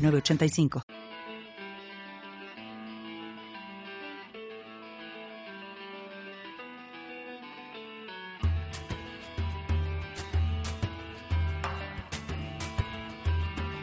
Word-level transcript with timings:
985. 0.00 0.82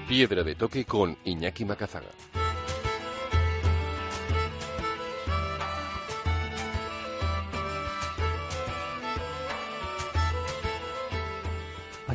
Piedra 0.07 0.43
de 0.43 0.55
toque 0.55 0.85
con 0.85 1.17
Iñaki 1.25 1.65
Macazaga. 1.65 2.07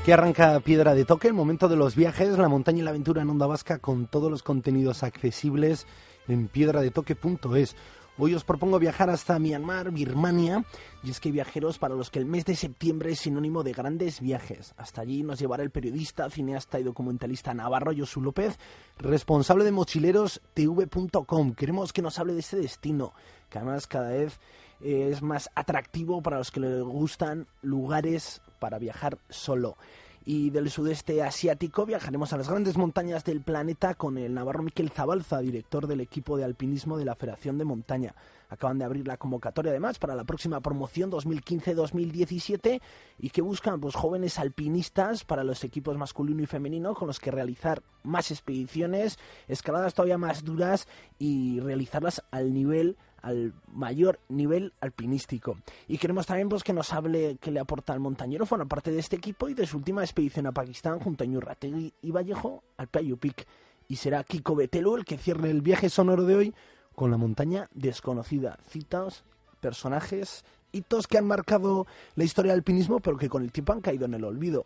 Aquí 0.03 0.11
arranca 0.11 0.59
Piedra 0.59 0.97
de 0.97 1.05
Toque, 1.05 1.29
el 1.29 1.33
momento 1.33 1.69
de 1.69 1.77
los 1.77 1.95
viajes, 1.95 2.37
la 2.37 2.49
montaña 2.49 2.81
y 2.81 2.83
la 2.83 2.91
aventura 2.91 3.23
en 3.23 3.31
Onda 3.31 3.47
Vasca 3.47 3.79
con 3.79 4.09
todos 4.09 4.33
los 4.33 4.43
contenidos 4.43 5.05
accesibles 5.05 5.87
en 6.27 6.49
piedradetoque.es. 6.49 7.77
Hoy 8.19 8.35
os 8.35 8.43
propongo 8.43 8.81
viajar 8.81 9.11
hasta 9.11 9.39
Myanmar, 9.39 9.93
Birmania, 9.93 10.65
y 11.05 11.11
es 11.11 11.21
que 11.21 11.29
hay 11.29 11.35
viajeros 11.35 11.79
para 11.79 11.95
los 11.95 12.11
que 12.11 12.19
el 12.19 12.27
mes 12.27 12.45
de 12.45 12.57
septiembre 12.57 13.13
es 13.13 13.21
sinónimo 13.21 13.63
de 13.63 13.75
grandes 13.75 14.21
viajes. 14.21 14.75
Hasta 14.77 15.03
allí 15.03 15.23
nos 15.23 15.39
llevará 15.39 15.63
el 15.63 15.71
periodista, 15.71 16.29
cineasta 16.29 16.81
y 16.81 16.83
documentalista 16.83 17.55
Navarro 17.55 17.93
Josu 17.97 18.21
López, 18.21 18.59
responsable 18.99 19.63
de 19.63 19.71
mochilerostv.com. 19.71 21.55
Queremos 21.55 21.93
que 21.93 22.03
nos 22.03 22.19
hable 22.19 22.35
de 22.35 22.41
este 22.41 22.57
destino, 22.57 23.13
que 23.49 23.59
además 23.59 23.87
cada 23.87 24.11
vez 24.11 24.41
es 24.83 25.23
más 25.23 25.51
atractivo 25.55 26.23
para 26.23 26.39
los 26.39 26.51
que 26.51 26.61
les 26.61 26.83
gustan 26.83 27.47
lugares 27.63 28.43
para 28.59 28.79
viajar 28.79 29.19
solo. 29.29 29.77
Y 30.25 30.51
del 30.51 30.71
sudeste 30.71 31.21
asiático 31.21 31.85
viajaremos 31.85 32.33
a 32.33 32.37
las 32.37 32.49
grandes 32.49 32.77
montañas 32.77 33.25
del 33.25 33.41
planeta 33.41 33.95
con 33.95 34.19
el 34.19 34.35
navarro 34.35 34.63
Miquel 34.63 34.91
Zabalza, 34.91 35.41
director 35.41 35.89
del 35.89 36.01
equipo 36.01 36.37
de 36.37 36.45
alpinismo 36.45 36.97
de 36.97 37.05
la 37.05 37.17
Federación 37.17 37.59
de 37.59 37.65
Montaña. 37.65 38.15
Acaban 38.49 38.79
de 38.79 38.85
abrir 38.85 39.09
la 39.09 39.17
convocatoria 39.17 39.71
además 39.71 39.99
para 39.99 40.15
la 40.15 40.23
próxima 40.23 40.61
promoción 40.61 41.11
2015-2017 41.11 42.81
y 43.19 43.31
que 43.31 43.43
buscan 43.43 43.81
pues, 43.81 43.97
jóvenes 43.97 44.39
alpinistas 44.39 45.25
para 45.25 45.43
los 45.43 45.65
equipos 45.65 45.99
masculino 45.99 46.43
y 46.43 46.47
femenino 46.47 46.95
con 46.95 47.09
los 47.09 47.19
que 47.19 47.33
realizar 47.33 47.83
más 48.05 48.31
expediciones, 48.31 49.19
escaladas 49.49 49.95
todavía 49.95 50.19
más 50.19 50.45
duras 50.45 50.87
y 51.19 51.59
realizarlas 51.59 52.23
al 52.31 52.55
nivel 52.55 52.97
al 53.23 53.55
mayor 53.73 54.19
nivel 54.29 54.73
alpinístico. 54.81 55.57
Y 55.89 55.99
queremos 55.99 56.27
también 56.27 56.49
pues, 56.49 56.63
que 56.63 56.73
nos 56.73 56.93
hable 56.93 57.39
que 57.41 57.51
le 57.51 57.61
aporta 57.61 57.93
al 57.93 58.01
montañero, 58.01 58.47
bueno, 58.47 58.69
parte 58.69 58.91
de 58.91 58.99
este 58.99 59.17
equipo 59.17 59.49
y 59.49 59.55
de 59.55 59.67
su 59.67 59.79
última 59.79 60.03
expedición 60.03 60.47
a 60.47 60.53
Pakistán 60.53 60.99
junto 60.99 61.25
a 61.25 61.27
Ñurrategui 61.27 61.95
y 62.03 62.11
Vallejo 62.11 62.63
al 62.77 62.89
Peak. 62.89 63.47
Y 63.89 63.97
será 63.97 64.25
Kiko 64.25 64.55
Betelu 64.55 64.97
el 64.97 65.05
que 65.05 65.19
cierre 65.19 65.51
el 65.51 65.63
viaje 65.63 65.89
sonoro 65.89 66.25
de 66.25 66.37
hoy 66.37 66.55
con 66.95 67.11
la 67.11 67.17
montaña 67.17 67.69
desconocida. 67.73 68.59
Citas, 68.69 69.25
personajes, 69.61 70.45
hitos 70.73 71.07
que 71.07 71.19
han 71.19 71.27
marcado 71.27 71.87
la 72.17 72.25
historia 72.25 72.53
del 72.53 72.61
alpinismo, 72.61 73.01
pero 73.01 73.17
que 73.17 73.29
con 73.29 73.43
el 73.43 73.53
tiempo 73.53 73.73
han 73.73 73.81
caído 73.81 74.07
en 74.07 74.15
el 74.15 74.25
olvido. 74.25 74.65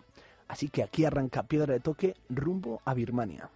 Así 0.48 0.68
que 0.68 0.82
aquí 0.82 1.04
arranca 1.04 1.42
Piedra 1.42 1.74
de 1.74 1.80
Toque 1.80 2.14
rumbo 2.28 2.80
a 2.84 2.94
Birmania. 2.94 3.50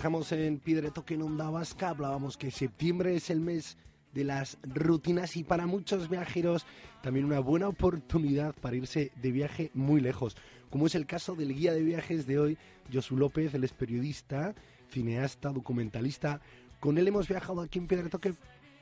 Viajamos 0.00 0.32
en 0.32 0.62
Toque 0.94 1.12
en 1.12 1.20
Onda 1.20 1.50
Vasca, 1.50 1.90
hablábamos 1.90 2.38
que 2.38 2.50
septiembre 2.50 3.14
es 3.16 3.28
el 3.28 3.38
mes 3.38 3.76
de 4.14 4.24
las 4.24 4.56
rutinas 4.62 5.36
y 5.36 5.44
para 5.44 5.66
muchos 5.66 6.08
viajeros 6.08 6.64
también 7.02 7.26
una 7.26 7.40
buena 7.40 7.68
oportunidad 7.68 8.54
para 8.54 8.76
irse 8.76 9.12
de 9.20 9.30
viaje 9.30 9.70
muy 9.74 10.00
lejos, 10.00 10.38
como 10.70 10.86
es 10.86 10.94
el 10.94 11.04
caso 11.04 11.34
del 11.34 11.54
guía 11.54 11.74
de 11.74 11.82
viajes 11.82 12.26
de 12.26 12.38
hoy, 12.38 12.58
Josu 12.90 13.14
López, 13.14 13.52
él 13.52 13.62
es 13.62 13.74
periodista, 13.74 14.54
cineasta, 14.88 15.50
documentalista. 15.50 16.40
Con 16.80 16.96
él 16.96 17.06
hemos 17.06 17.28
viajado 17.28 17.60
aquí 17.60 17.78
en 17.78 18.08
Toque 18.08 18.32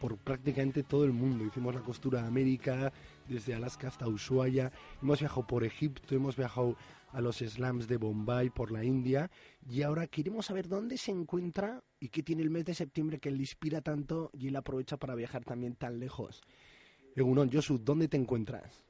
por 0.01 0.19
prácticamente 0.19 0.85
todo 0.85 1.05
el 1.05 1.13
mundo. 1.13 1.45
Hicimos 1.45 1.75
la 1.75 1.81
costura 1.81 2.23
de 2.23 2.29
América, 2.29 2.93
desde 3.29 3.57
Alaska 3.57 3.89
hasta 3.89 4.07
Ushuaia. 4.07 4.71
Hemos 5.03 5.19
viajado 5.19 5.45
por 5.49 5.65
Egipto, 5.65 6.15
hemos 6.15 6.37
viajado 6.37 6.77
a 7.13 7.21
los 7.21 7.39
slams 7.39 7.89
de 7.89 7.97
Bombay 7.97 8.51
por 8.51 8.71
la 8.71 8.85
India 8.85 9.31
y 9.69 9.83
ahora 9.83 10.07
queremos 10.07 10.47
saber 10.47 10.69
dónde 10.69 10.97
se 10.97 11.11
encuentra 11.11 11.83
y 12.01 12.09
qué 12.09 12.23
tiene 12.23 12.43
el 12.43 12.51
mes 12.51 12.65
de 12.65 12.75
septiembre 12.75 13.19
que 13.19 13.31
le 13.31 13.39
inspira 13.39 13.81
tanto 13.81 14.31
y 14.33 14.49
él 14.49 14.57
aprovecha 14.57 14.97
para 14.97 15.15
viajar 15.15 15.45
también 15.45 15.75
tan 15.75 15.99
lejos. 15.99 16.43
Egunon, 17.17 17.51
Josu, 17.51 17.79
¿dónde 17.79 18.09
te 18.09 18.17
encuentras? 18.17 18.85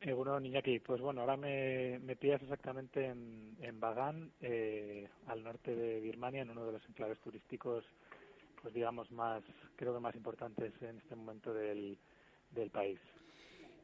Egunon, 0.00 0.46
Iñaki, 0.46 0.78
pues 0.80 1.00
bueno, 1.00 1.22
ahora 1.22 1.36
me, 1.36 1.98
me 2.00 2.14
pillas 2.14 2.42
exactamente 2.42 3.06
en, 3.06 3.56
en 3.60 3.80
Bagan, 3.80 4.30
eh, 4.40 5.08
al 5.26 5.42
norte 5.42 5.74
de 5.74 6.00
Birmania, 6.00 6.42
en 6.42 6.50
uno 6.50 6.66
de 6.66 6.72
los 6.72 6.88
enclaves 6.88 7.18
turísticos, 7.20 7.84
pues 8.62 8.74
digamos, 8.74 9.10
más, 9.10 9.42
creo 9.76 9.94
que 9.94 10.00
más 10.00 10.14
importantes 10.14 10.72
en 10.82 10.98
este 10.98 11.16
momento 11.16 11.52
del, 11.52 11.98
del 12.52 12.70
país 12.70 13.00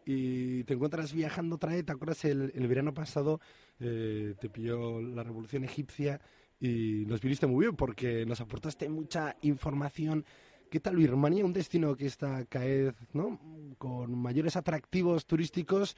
y 0.04 0.64
te 0.64 0.74
encuentras 0.74 1.12
viajando 1.12 1.56
otra 1.56 1.72
vez. 1.72 1.84
¿Te 1.84 1.92
acuerdas 1.92 2.24
el, 2.24 2.52
el 2.54 2.66
verano 2.68 2.92
pasado? 2.94 3.40
Eh, 3.80 4.34
te 4.40 4.48
pilló 4.48 5.00
la 5.00 5.22
revolución 5.22 5.64
egipcia 5.64 6.20
y 6.60 7.04
nos 7.06 7.20
viniste 7.20 7.46
muy 7.46 7.66
bien 7.66 7.76
porque 7.76 8.24
nos 8.26 8.40
aportaste 8.40 8.88
mucha 8.88 9.36
información. 9.42 10.24
¿Qué 10.70 10.80
tal 10.80 10.96
Birmania? 10.96 11.44
Un 11.44 11.52
destino 11.52 11.96
que 11.96 12.06
está 12.06 12.44
cada 12.46 12.94
¿no? 13.12 13.38
con 13.78 14.16
mayores 14.18 14.56
atractivos 14.56 15.26
turísticos, 15.26 15.96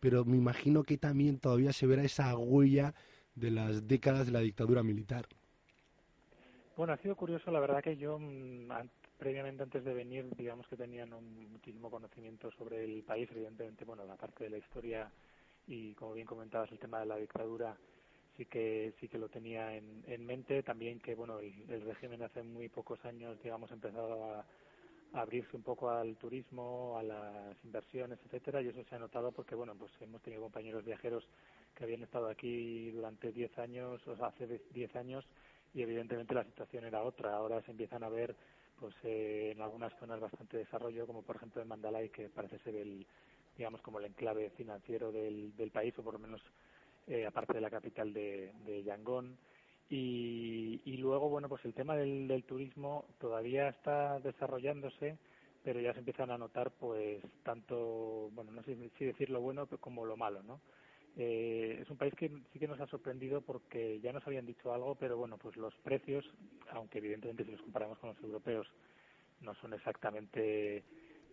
pero 0.00 0.24
me 0.24 0.36
imagino 0.36 0.82
que 0.82 0.98
también 0.98 1.38
todavía 1.38 1.72
se 1.72 1.86
verá 1.86 2.02
esa 2.02 2.36
huella 2.36 2.94
de 3.34 3.50
las 3.50 3.86
décadas 3.86 4.26
de 4.26 4.32
la 4.32 4.40
dictadura 4.40 4.82
militar. 4.82 5.26
Bueno, 6.76 6.92
ha 6.92 6.96
sido 6.96 7.16
curioso, 7.16 7.50
la 7.50 7.60
verdad 7.60 7.82
que 7.82 7.96
yo 7.96 8.18
mm, 8.18 8.70
previamente 9.18 9.64
antes 9.64 9.84
de 9.84 9.92
venir, 9.92 10.26
digamos 10.36 10.66
que 10.68 10.76
tenían 10.76 11.12
un, 11.12 11.52
muchísimo 11.52 11.90
conocimiento 11.90 12.50
sobre 12.52 12.84
el 12.84 13.02
país, 13.02 13.28
evidentemente, 13.32 13.84
bueno, 13.84 14.04
la 14.04 14.16
parte 14.16 14.44
de 14.44 14.50
la 14.50 14.58
historia 14.58 15.10
y 15.66 15.94
como 15.94 16.14
bien 16.14 16.26
comentabas 16.26 16.70
el 16.72 16.78
tema 16.78 17.00
de 17.00 17.06
la 17.06 17.16
dictadura 17.16 17.76
sí 18.36 18.46
que 18.46 18.94
sí 19.00 19.08
que 19.08 19.18
lo 19.18 19.28
tenía 19.28 19.74
en, 19.74 20.02
en 20.06 20.24
mente. 20.24 20.62
También 20.62 21.00
que 21.00 21.14
bueno 21.14 21.40
el, 21.40 21.82
régimen 21.82 22.22
hace 22.22 22.42
muy 22.42 22.68
pocos 22.68 23.04
años 23.04 23.36
digamos 23.42 23.70
empezado 23.70 24.24
a, 24.24 24.46
abrirse 25.14 25.56
un 25.56 25.62
poco 25.62 25.90
al 25.90 26.16
turismo 26.16 26.98
a 26.98 27.02
las 27.02 27.64
inversiones 27.64 28.18
etcétera 28.26 28.60
y 28.60 28.68
eso 28.68 28.84
se 28.84 28.94
ha 28.94 28.98
notado 28.98 29.32
porque 29.32 29.54
bueno 29.54 29.74
pues 29.74 29.90
hemos 30.02 30.20
tenido 30.20 30.42
compañeros 30.42 30.84
viajeros 30.84 31.26
que 31.74 31.84
habían 31.84 32.02
estado 32.02 32.28
aquí 32.28 32.90
durante 32.90 33.32
10 33.32 33.58
años 33.58 34.06
o 34.06 34.16
sea, 34.16 34.26
hace 34.26 34.60
10 34.70 34.96
años 34.96 35.24
y 35.74 35.82
evidentemente 35.82 36.34
la 36.34 36.44
situación 36.44 36.84
era 36.84 37.02
otra. 37.02 37.34
Ahora 37.34 37.60
se 37.62 37.70
empiezan 37.70 38.02
a 38.02 38.08
ver 38.08 38.34
pues 38.80 38.94
eh, 39.04 39.52
en 39.54 39.62
algunas 39.62 39.92
zonas 39.98 40.20
bastante 40.20 40.58
desarrollo, 40.58 41.06
como 41.06 41.22
por 41.22 41.36
ejemplo 41.36 41.62
en 41.62 41.68
Mandalay, 41.68 42.08
que 42.10 42.28
parece 42.28 42.58
ser 42.60 42.76
el, 42.76 43.06
digamos, 43.56 43.82
como 43.82 43.98
el 43.98 44.06
enclave 44.06 44.50
financiero 44.50 45.12
del, 45.12 45.56
del 45.56 45.70
país, 45.70 45.98
o 45.98 46.02
por 46.02 46.14
lo 46.14 46.18
menos 46.20 46.40
eh, 47.06 47.26
aparte 47.26 47.54
de 47.54 47.60
la 47.60 47.70
capital 47.70 48.12
de, 48.12 48.52
de 48.64 48.82
Yangon. 48.82 49.36
Y, 49.90 50.80
y 50.84 50.96
luego, 50.98 51.28
bueno, 51.30 51.48
pues 51.48 51.64
el 51.64 51.74
tema 51.74 51.96
del, 51.96 52.28
del 52.28 52.44
turismo 52.44 53.06
todavía 53.18 53.68
está 53.68 54.18
desarrollándose, 54.20 55.16
pero 55.64 55.80
ya 55.80 55.92
se 55.92 56.00
empiezan 56.00 56.30
a 56.30 56.38
notar 56.38 56.70
pues 56.72 57.22
tanto, 57.42 58.30
bueno, 58.32 58.52
no 58.52 58.62
sé 58.62 58.76
si 58.98 59.04
decir 59.04 59.30
lo 59.30 59.40
bueno 59.40 59.66
como 59.80 60.04
lo 60.04 60.16
malo, 60.16 60.42
¿no? 60.42 60.60
Eh, 61.20 61.80
es 61.82 61.90
un 61.90 61.96
país 61.96 62.14
que 62.14 62.30
sí 62.52 62.60
que 62.60 62.68
nos 62.68 62.80
ha 62.80 62.86
sorprendido 62.86 63.40
porque 63.40 63.98
ya 63.98 64.12
nos 64.12 64.24
habían 64.24 64.46
dicho 64.46 64.72
algo, 64.72 64.94
pero 64.94 65.16
bueno, 65.16 65.36
pues 65.36 65.56
los 65.56 65.74
precios, 65.78 66.24
aunque 66.70 66.98
evidentemente 66.98 67.44
si 67.44 67.50
los 67.50 67.60
comparamos 67.62 67.98
con 67.98 68.10
los 68.10 68.22
europeos 68.22 68.68
no 69.40 69.52
son 69.56 69.74
exactamente 69.74 70.84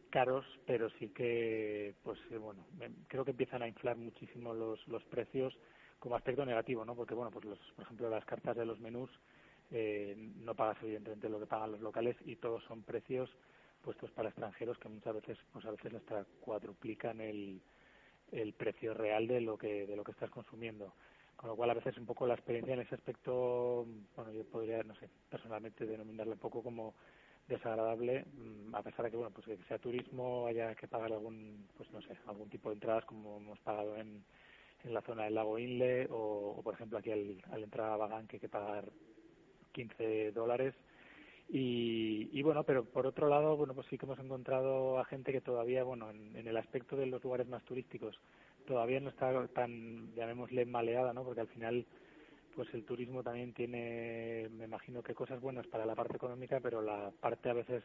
caros, 0.09 0.43
pero 0.65 0.89
sí 0.97 1.09
que, 1.09 1.93
pues 2.01 2.17
eh, 2.31 2.37
bueno, 2.37 2.65
creo 3.07 3.23
que 3.23 3.31
empiezan 3.31 3.61
a 3.61 3.67
inflar 3.67 3.95
muchísimo 3.95 4.55
los, 4.55 4.87
los 4.87 5.03
precios 5.05 5.55
como 5.99 6.15
aspecto 6.15 6.43
negativo, 6.47 6.83
¿no? 6.83 6.95
Porque 6.95 7.13
bueno, 7.13 7.29
pues 7.29 7.45
los, 7.45 7.59
por 7.75 7.85
ejemplo 7.85 8.09
las 8.09 8.25
cartas 8.25 8.57
de 8.57 8.65
los 8.65 8.79
menús 8.79 9.11
eh, 9.69 10.15
no 10.37 10.55
pagas 10.55 10.81
evidentemente 10.81 11.29
lo 11.29 11.39
que 11.39 11.45
pagan 11.45 11.73
los 11.73 11.81
locales 11.81 12.15
y 12.25 12.37
todos 12.37 12.63
son 12.63 12.81
precios 12.81 13.29
puestos 13.83 14.09
para 14.13 14.29
extranjeros 14.29 14.79
que 14.79 14.89
muchas 14.89 15.13
veces, 15.13 15.37
pues 15.53 15.63
a 15.63 15.69
veces 15.69 15.93
hasta 15.93 16.25
cuadruplican 16.41 17.21
el, 17.21 17.61
el 18.31 18.53
precio 18.53 18.93
real 18.93 19.27
de 19.27 19.41
lo 19.41 19.57
que 19.57 19.85
de 19.85 19.95
lo 19.95 20.03
que 20.03 20.11
estás 20.11 20.29
consumiendo. 20.29 20.93
Con 21.35 21.49
lo 21.49 21.55
cual 21.55 21.69
a 21.69 21.73
veces 21.73 21.97
un 21.97 22.05
poco 22.05 22.25
la 22.25 22.33
experiencia 22.33 22.73
en 22.73 22.81
ese 22.81 22.95
aspecto 22.95 23.85
bueno 24.15 24.31
yo 24.31 24.43
podría 24.45 24.83
no 24.83 24.95
sé 24.95 25.09
personalmente 25.29 25.85
denominarle 25.85 26.33
un 26.33 26.39
poco 26.39 26.63
como 26.63 26.93
desagradable 27.47 28.25
mm, 28.33 28.73
a 28.73 28.81
pesar 28.81 29.05
de 29.05 29.11
que 29.11 29.17
bueno 29.17 29.31
pues 29.33 29.45
que 29.45 29.57
sea 29.67 29.77
turismo 29.77 30.47
haya 30.47 30.73
que 30.75 30.87
pagar 30.87 31.11
algún 31.13 31.67
pues 31.77 31.91
no 31.91 32.01
sé 32.01 32.17
algún 32.25 32.49
tipo 32.49 32.69
de 32.69 32.75
entradas 32.75 33.05
como 33.05 33.37
hemos 33.37 33.59
pagado 33.59 33.97
en, 33.97 34.23
en 34.83 34.93
la 34.93 35.01
zona 35.01 35.25
del 35.25 35.35
lago 35.35 35.59
Inle 35.59 36.07
o, 36.09 36.61
por 36.63 36.73
ejemplo 36.73 36.97
aquí 36.97 37.11
al, 37.11 37.41
al 37.51 37.63
entrar 37.63 37.91
a 37.91 37.97
Bagán 37.97 38.27
que 38.27 38.37
hay 38.37 38.41
que 38.41 38.49
pagar 38.49 38.85
15 39.73 40.31
dólares 40.31 40.73
y, 41.47 42.29
y, 42.31 42.41
bueno, 42.41 42.63
pero 42.63 42.85
por 42.85 43.05
otro 43.05 43.29
lado, 43.29 43.55
bueno, 43.55 43.75
pues 43.75 43.85
sí 43.87 43.97
que 43.97 44.05
hemos 44.05 44.19
encontrado 44.19 44.99
a 44.99 45.05
gente 45.05 45.31
que 45.31 45.41
todavía, 45.41 45.83
bueno, 45.83 46.09
en, 46.09 46.47
el 46.47 46.57
aspecto 46.57 46.95
de 46.95 47.05
los 47.05 47.23
lugares 47.23 47.47
más 47.47 47.63
turísticos, 47.65 48.19
todavía 48.65 48.99
no 48.99 49.09
está 49.09 49.47
tan, 49.49 50.13
llamémosle, 50.15 50.65
maleada, 50.65 51.13
¿no? 51.13 51.23
Porque 51.23 51.41
al 51.41 51.47
final, 51.47 51.85
pues 52.55 52.73
el 52.73 52.83
turismo 52.83 53.21
también 53.21 53.53
tiene, 53.53 54.49
me 54.51 54.65
imagino 54.65 55.03
que 55.03 55.13
cosas 55.13 55.39
buenas 55.39 55.67
para 55.67 55.85
la 55.85 55.95
parte 55.95 56.15
económica, 56.15 56.59
pero 56.61 56.81
la 56.81 57.11
parte 57.19 57.49
a 57.49 57.53
veces 57.53 57.83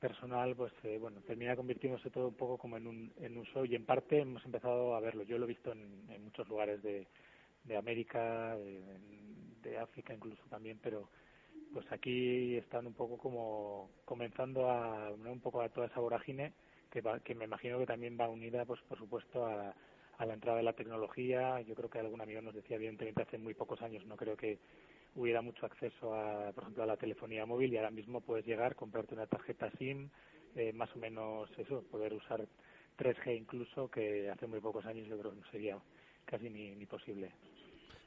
personal, 0.00 0.56
pues 0.56 0.72
eh, 0.82 0.98
bueno, 1.00 1.20
termina 1.20 1.54
convirtiéndose 1.54 2.10
todo 2.10 2.26
un 2.28 2.34
poco 2.34 2.58
como 2.58 2.76
en 2.76 2.88
un, 2.88 3.12
en 3.20 3.38
un 3.38 3.44
show 3.44 3.64
y 3.64 3.76
en 3.76 3.86
parte 3.86 4.18
hemos 4.18 4.44
empezado 4.44 4.96
a 4.96 5.00
verlo. 5.00 5.22
Yo 5.22 5.38
lo 5.38 5.44
he 5.44 5.48
visto 5.48 5.70
en, 5.70 6.10
en 6.10 6.24
muchos 6.24 6.48
lugares 6.48 6.82
de, 6.82 7.06
de 7.62 7.76
América, 7.76 8.56
de 8.56 9.78
África 9.78 10.12
incluso 10.12 10.42
también, 10.50 10.80
pero 10.82 11.08
pues 11.72 11.90
aquí 11.90 12.56
están 12.56 12.86
un 12.86 12.94
poco 12.94 13.16
como 13.16 13.90
comenzando 14.04 14.70
a 14.70 15.10
un 15.10 15.40
poco 15.40 15.62
a 15.62 15.68
toda 15.68 15.86
esa 15.86 16.00
vorágine 16.00 16.52
que, 16.90 17.02
que 17.24 17.34
me 17.34 17.46
imagino 17.46 17.78
que 17.78 17.86
también 17.86 18.18
va 18.20 18.28
unida 18.28 18.64
pues 18.64 18.80
por 18.82 18.98
supuesto 18.98 19.46
a, 19.46 19.74
a 20.18 20.26
la 20.26 20.34
entrada 20.34 20.58
de 20.58 20.64
la 20.64 20.74
tecnología. 20.74 21.60
Yo 21.62 21.74
creo 21.74 21.90
que 21.90 21.98
algún 21.98 22.20
amigo 22.20 22.42
nos 22.42 22.54
decía 22.54 22.76
evidentemente 22.76 23.22
hace 23.22 23.38
muy 23.38 23.54
pocos 23.54 23.80
años 23.82 24.04
no 24.06 24.16
creo 24.16 24.36
que 24.36 24.58
hubiera 25.14 25.42
mucho 25.42 25.66
acceso 25.66 26.14
a 26.14 26.52
por 26.52 26.64
ejemplo 26.64 26.82
a 26.82 26.86
la 26.86 26.96
telefonía 26.96 27.46
móvil 27.46 27.72
y 27.72 27.76
ahora 27.76 27.90
mismo 27.90 28.20
puedes 28.20 28.46
llegar 28.46 28.74
comprarte 28.74 29.14
una 29.14 29.26
tarjeta 29.26 29.70
SIM 29.78 30.08
eh, 30.54 30.72
más 30.72 30.94
o 30.94 30.98
menos 30.98 31.50
eso 31.58 31.82
poder 31.90 32.12
usar 32.14 32.46
3G 32.98 33.36
incluso 33.36 33.90
que 33.90 34.30
hace 34.30 34.46
muy 34.46 34.60
pocos 34.60 34.86
años 34.86 35.06
yo 35.08 35.18
creo 35.18 35.32
que 35.32 35.40
no 35.40 35.50
sería 35.50 35.78
casi 36.24 36.48
ni 36.48 36.86
posible 36.86 37.32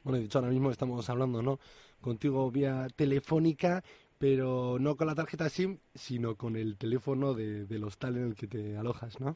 bueno, 0.06 0.20
de 0.20 0.26
hecho 0.26 0.38
ahora 0.38 0.52
mismo 0.52 0.70
estamos 0.70 1.10
hablando, 1.10 1.42
¿no? 1.42 1.60
Contigo 2.00 2.52
vía 2.52 2.88
telefónica, 2.96 3.84
pero 4.20 4.78
no 4.80 4.96
con 4.96 5.08
la 5.08 5.16
tarjeta 5.16 5.50
SIM, 5.50 5.80
sino 5.96 6.36
con 6.36 6.56
el 6.56 6.78
teléfono 6.78 7.34
de, 7.34 7.66
del 7.66 7.84
hostal 7.84 8.16
en 8.18 8.28
el 8.28 8.36
que 8.36 8.46
te 8.46 8.78
alojas, 8.78 9.20
¿no? 9.20 9.36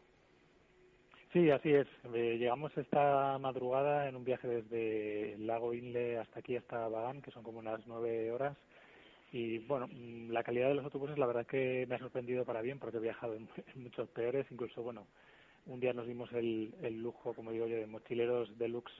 Sí, 1.33 1.49
así 1.49 1.73
es. 1.73 1.87
Eh, 2.13 2.37
llegamos 2.37 2.75
esta 2.77 3.39
madrugada 3.39 4.07
en 4.07 4.15
un 4.15 4.23
viaje 4.23 4.47
desde 4.47 5.33
el 5.33 5.47
lago 5.47 5.73
Inle 5.73 6.19
hasta 6.19 6.39
aquí, 6.39 6.55
hasta 6.55 6.87
Bagán, 6.87 7.23
que 7.23 7.31
son 7.31 7.41
como 7.41 7.57
unas 7.57 7.81
nueve 7.87 8.31
horas. 8.31 8.55
Y 9.31 9.57
bueno, 9.59 9.87
mm, 9.87 10.29
la 10.29 10.43
calidad 10.43 10.67
de 10.67 10.75
los 10.75 10.85
autobuses 10.85 11.17
la 11.17 11.25
verdad 11.25 11.47
que 11.47 11.87
me 11.89 11.95
ha 11.95 11.99
sorprendido 11.99 12.45
para 12.45 12.61
bien, 12.61 12.77
porque 12.77 12.97
he 12.97 13.01
viajado 13.01 13.33
en, 13.33 13.49
muchos 13.75 14.07
peores. 14.09 14.45
Incluso, 14.51 14.83
bueno, 14.83 15.07
un 15.65 15.79
día 15.79 15.93
nos 15.93 16.05
dimos 16.05 16.31
el, 16.33 16.75
el 16.83 17.01
lujo, 17.01 17.33
como 17.33 17.51
digo 17.51 17.65
yo, 17.65 17.77
de 17.77 17.87
mochileros 17.87 18.55
deluxe 18.59 18.93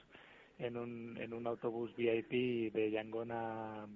en 0.59 0.77
un, 0.77 1.17
en 1.17 1.33
un 1.33 1.47
autobús 1.47 1.95
VIP 1.95 2.73
de 2.73 2.91
Yangon 2.91 3.31
a, 3.31 3.87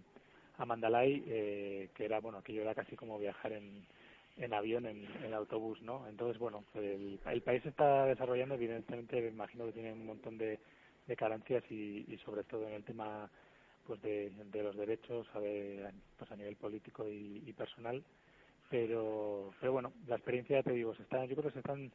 Mandalay, 0.66 1.24
eh, 1.28 1.90
que 1.94 2.06
era, 2.06 2.20
bueno, 2.22 2.38
aquello 2.38 2.62
era 2.62 2.74
casi 2.74 2.96
como 2.96 3.20
viajar 3.20 3.52
en, 3.52 3.86
en 4.38 4.54
avión, 4.54 4.86
en, 4.86 5.06
en 5.24 5.34
autobús, 5.34 5.82
¿no? 5.82 6.08
Entonces, 6.08 6.40
bueno, 6.40 6.64
el, 6.76 7.20
el 7.26 7.42
país 7.42 7.66
está 7.66 8.06
desarrollando, 8.06 8.56
evidentemente, 8.56 9.22
me 9.22 9.28
imagino 9.28 9.66
que 9.66 9.74
tiene 9.74 9.92
un 9.92 10.06
montón 10.06 10.38
de, 10.38 10.60
de 11.08 11.16
carencias 11.16 11.64
y, 11.70 12.06
y 12.08 12.18
sobre 12.26 12.44
todo 12.44 12.68
en 12.68 12.76
el 12.76 12.84
tema 12.84 13.30
pues 13.86 14.02
de, 14.02 14.30
de 14.30 14.64
los 14.64 14.76
derechos 14.76 15.28
a 15.34 15.40
pues 16.18 16.32
a 16.32 16.36
nivel 16.36 16.56
político 16.56 17.08
y, 17.10 17.54
personal 17.58 18.04
pero 18.70 19.54
pero 19.60 19.74
bueno 19.74 19.94
la 20.08 20.16
experiencia 20.16 20.64
te 20.64 20.72
digo 20.72 20.96
se 20.96 21.04
está 21.04 21.26
yo 21.26 21.36
creo 21.36 21.50
que 21.50 21.54
se 21.54 21.60
están 21.60 21.92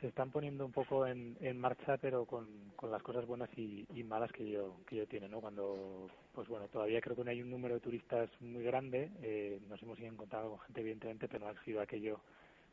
se 0.00 0.08
están 0.08 0.30
poniendo 0.30 0.64
un 0.64 0.72
poco 0.72 1.06
en, 1.06 1.36
en 1.40 1.58
marcha, 1.58 1.98
pero 1.98 2.24
con, 2.24 2.46
con 2.76 2.90
las 2.90 3.02
cosas 3.02 3.26
buenas 3.26 3.50
y, 3.56 3.86
y 3.94 4.02
malas 4.02 4.32
que 4.32 4.48
yo 4.48 4.76
que 4.86 4.96
yo 4.96 5.06
tiene, 5.06 5.28
¿no? 5.28 5.40
Cuando, 5.40 6.08
pues 6.32 6.48
bueno, 6.48 6.68
todavía 6.68 7.00
creo 7.00 7.14
que 7.14 7.24
no 7.24 7.30
hay 7.30 7.42
un 7.42 7.50
número 7.50 7.74
de 7.74 7.80
turistas 7.80 8.30
muy 8.40 8.64
grande. 8.64 9.10
Eh, 9.22 9.60
nos 9.68 9.82
hemos 9.82 9.98
ido 9.98 10.08
encontrando 10.08 10.50
con 10.50 10.60
gente, 10.60 10.80
evidentemente, 10.80 11.28
pero 11.28 11.44
no 11.44 11.50
ha 11.50 11.64
sido 11.64 11.80
aquello, 11.80 12.20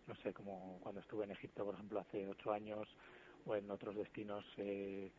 no 0.07 0.15
sé, 0.15 0.33
como 0.33 0.79
cuando 0.81 1.01
estuve 1.01 1.25
en 1.25 1.31
Egipto, 1.31 1.65
por 1.65 1.75
ejemplo, 1.75 1.99
hace 1.99 2.27
ocho 2.27 2.51
años, 2.51 2.87
o 3.45 3.55
en 3.55 3.69
otros 3.69 3.95
destinos 3.95 4.45
eh, 4.57 5.11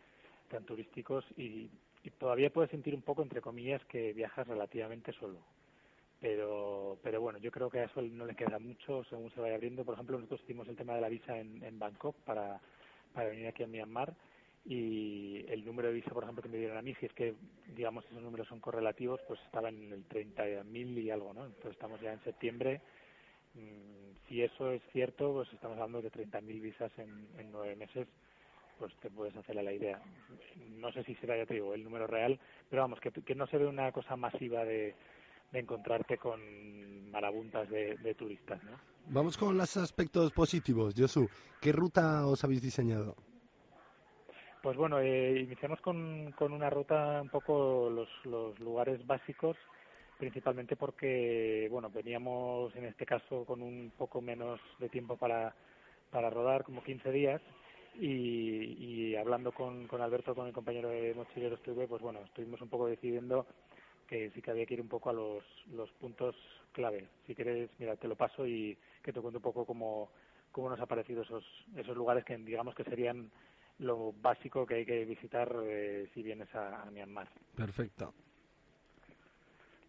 tan 0.49 0.64
turísticos. 0.64 1.25
Y, 1.37 1.70
y 2.02 2.10
todavía 2.19 2.50
puedes 2.50 2.70
sentir 2.70 2.94
un 2.94 3.02
poco, 3.02 3.22
entre 3.22 3.43
comillas, 3.43 3.84
que 3.84 4.12
viajas 4.14 4.46
relativamente 4.46 5.12
solo 5.12 5.40
pero 6.20 6.99
pero 7.03 7.20
bueno 7.20 7.38
yo 7.38 7.50
creo 7.50 7.70
que 7.70 7.81
a 7.81 7.85
eso 7.85 8.03
no 8.03 8.26
le 8.26 8.35
queda 8.35 8.59
mucho 8.59 9.05
según 9.05 9.31
se 9.31 9.41
vaya 9.41 9.55
abriendo. 9.55 9.85
Por 9.85 9.94
ejemplo 9.94 10.17
nosotros 10.17 10.41
hicimos 10.43 10.69
el 10.69 10.76
tema 10.76 10.94
de 10.94 11.00
la 11.00 11.09
visa 11.09 11.38
en, 11.38 11.62
en 11.62 11.79
Bangkok 11.79 12.17
para 12.25 12.61
para 13.12 13.29
venir 13.31 13.47
aquí 13.47 13.62
a 13.62 13.67
Myanmar. 13.67 14.15
Y 14.65 15.47
el 15.49 15.65
número 15.65 15.88
de 15.88 15.94
visa 15.94 16.11
por 16.11 16.25
ejemplo 16.25 16.43
que 16.43 16.49
me 16.49 16.59
dieron 16.59 16.76
a 16.76 16.82
mí 16.82 16.94
si 16.97 17.06
es 17.06 17.12
que 17.12 17.35
digamos 17.75 18.05
esos 18.06 18.23
números 18.23 18.49
son 18.49 18.61
correlativos 18.61 19.20
pues 19.26 19.41
estaba 19.47 19.69
en 19.69 19.93
el 19.93 20.06
30.000 20.09 20.99
y 20.99 21.11
algo 21.11 21.32
no 21.32 21.47
entonces 21.47 21.73
estamos 21.73 22.00
ya 22.00 22.12
en 22.12 22.23
septiembre. 22.23 22.81
Mm, 23.55 24.29
si 24.29 24.43
eso 24.43 24.73
es 24.73 24.82
cierto 24.93 25.32
pues 25.32 25.53
estamos 25.53 25.79
hablando 25.79 26.03
de 26.03 26.11
30.000 26.11 26.61
visas 26.61 26.93
en, 26.99 27.29
en 27.38 27.53
nueve 27.53 27.76
meses 27.76 28.09
pues 28.79 28.94
te 28.97 29.11
puedes 29.11 29.37
hacer 29.37 29.56
la 29.56 29.72
idea. 29.72 30.01
No 30.77 30.93
sé 30.93 31.03
si 31.05 31.15
será, 31.17 31.37
ya 31.37 31.46
te 31.46 31.55
digo, 31.55 31.75
el 31.75 31.82
número 31.82 32.06
real, 32.06 32.39
pero 32.70 32.82
vamos, 32.82 33.01
que, 33.01 33.10
que 33.10 33.34
no 33.34 33.48
se 33.48 33.58
ve 33.58 33.67
una 33.67 33.91
cosa 33.91 34.15
masiva 34.15 34.65
de, 34.65 34.94
de 35.52 35.60
encontrarte 35.60 36.19
con 36.19 37.10
marabuntas 37.10 37.69
de, 37.70 37.96
de 37.96 38.14
turistas. 38.14 38.62
¿no? 38.64 38.72
Vamos 39.06 39.36
con 39.38 39.56
los 39.56 39.76
aspectos 39.76 40.32
positivos, 40.32 40.94
Josu. 40.96 41.28
¿Qué 41.60 41.72
ruta 41.72 42.26
os 42.26 42.44
habéis 42.44 42.62
diseñado? 42.62 43.17
Pues 44.62 44.76
bueno, 44.76 44.98
eh, 45.00 45.40
iniciamos 45.40 45.81
con, 45.81 46.32
con 46.32 46.52
una 46.52 46.69
ruta 46.69 47.22
un 47.22 47.28
poco 47.31 47.88
los, 47.88 48.08
los 48.24 48.58
lugares 48.58 49.06
básicos, 49.06 49.56
principalmente 50.19 50.76
porque, 50.76 51.69
bueno, 51.70 51.90
veníamos 51.90 52.74
en 52.76 52.86
este 52.86 53.06
caso 53.06 53.44
con 53.44 53.62
un 53.62 53.93
poco 53.96 54.20
menos 54.20 54.60
de 54.78 54.88
tiempo 54.88 55.17
para, 55.17 55.55
para 56.10 56.28
rodar, 56.28 56.64
como 56.64 56.82
15 56.82 57.10
días, 57.12 57.40
y, 57.94 59.10
y 59.10 59.17
hablando 59.17 59.52
con, 59.52 59.86
con 59.86 60.02
Alberto, 60.02 60.34
con 60.34 60.48
el 60.48 60.52
compañero 60.52 60.88
de 60.88 61.14
Mochileros 61.14 61.62
TV, 61.62 61.86
pues 61.86 62.02
bueno, 62.02 62.20
estuvimos 62.24 62.60
un 62.60 62.69
poco 62.69 62.88
decidiendo 62.88 63.46
que 64.08 64.31
sí 64.31 64.43
que 64.43 64.50
había 64.50 64.67
que 64.67 64.74
ir 64.74 64.81
un 64.81 64.88
poco 64.88 65.10
a 65.10 65.12
los, 65.12 65.44
los 65.72 65.91
puntos 65.93 66.34
clave. 66.72 67.06
Si 67.27 67.34
quieres, 67.34 67.70
mira, 67.79 67.94
te 67.96 68.08
lo 68.08 68.17
paso 68.17 68.46
y 68.46 68.77
que 69.03 69.12
te 69.12 69.20
cuento 69.20 69.38
un 69.38 69.43
poco 69.43 69.65
cómo, 69.65 70.10
cómo 70.50 70.70
nos 70.70 70.81
ha 70.81 70.86
parecido 70.86 71.22
esos, 71.22 71.44
esos 71.77 71.96
lugares 71.96 72.24
que 72.24 72.36
digamos 72.38 72.74
que 72.74 72.84
serían 72.84 73.31
lo 73.79 74.12
básico 74.20 74.67
que 74.67 74.77
hay 74.77 74.86
que 74.86 75.05
visitar 75.05 75.55
eh, 75.62 76.08
si 76.15 76.22
vienes 76.22 76.53
a, 76.55 76.82
a, 76.82 76.91
Myanmar. 76.91 77.29
Perfecto. 77.55 78.12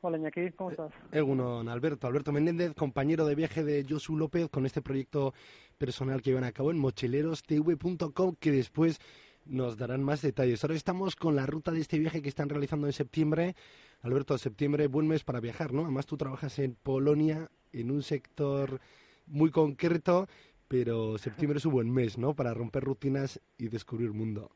Hola 0.02 0.18
Iñaki, 0.18 0.52
¿cómo 0.52 0.72
estás? 0.72 0.92
Eh, 1.12 1.18
Egunon, 1.20 1.68
Alberto. 1.68 2.08
Alberto 2.08 2.32
Menéndez, 2.32 2.74
compañero 2.74 3.26
de 3.26 3.36
viaje 3.36 3.64
de 3.64 3.86
Josu 3.88 4.16
López 4.16 4.50
con 4.50 4.66
este 4.66 4.82
proyecto 4.82 5.34
personal 5.78 6.22
que 6.22 6.30
llevan 6.30 6.46
a 6.46 6.52
cabo 6.52 6.72
en 6.72 6.80
mochilerostv.com 6.80 8.36
que 8.40 8.52
después 8.52 9.00
nos 9.46 9.78
darán 9.78 10.04
más 10.04 10.22
detalles. 10.22 10.64
Ahora 10.64 10.76
estamos 10.76 11.16
con 11.16 11.36
la 11.36 11.46
ruta 11.46 11.72
de 11.72 11.82
este 11.82 12.00
viaje 12.00 12.22
que 12.22 12.30
están 12.30 12.50
realizando 12.50 12.88
en 12.88 12.94
septiembre. 12.94 13.56
Alberto, 14.02 14.38
septiembre, 14.38 14.88
buen 14.88 15.08
mes 15.08 15.24
para 15.24 15.40
viajar, 15.40 15.74
¿no? 15.74 15.84
Además 15.84 16.06
tú 16.06 16.18
trabajas 16.18 16.60
en 16.60 16.76
Polonia, 16.76 17.50
en 17.74 17.92
un 17.92 18.04
sector 18.04 18.80
muy 19.28 19.52
concreto, 19.52 20.28
pero 20.68 21.18
septiembre 21.18 21.58
es 21.58 21.66
un 21.66 21.74
buen 21.74 21.92
mes, 21.92 22.18
¿no? 22.18 22.34
Para 22.36 22.54
romper 22.54 22.84
rutinas 22.84 23.42
y 23.58 23.68
descubrir 23.70 24.14
mundo. 24.14 24.52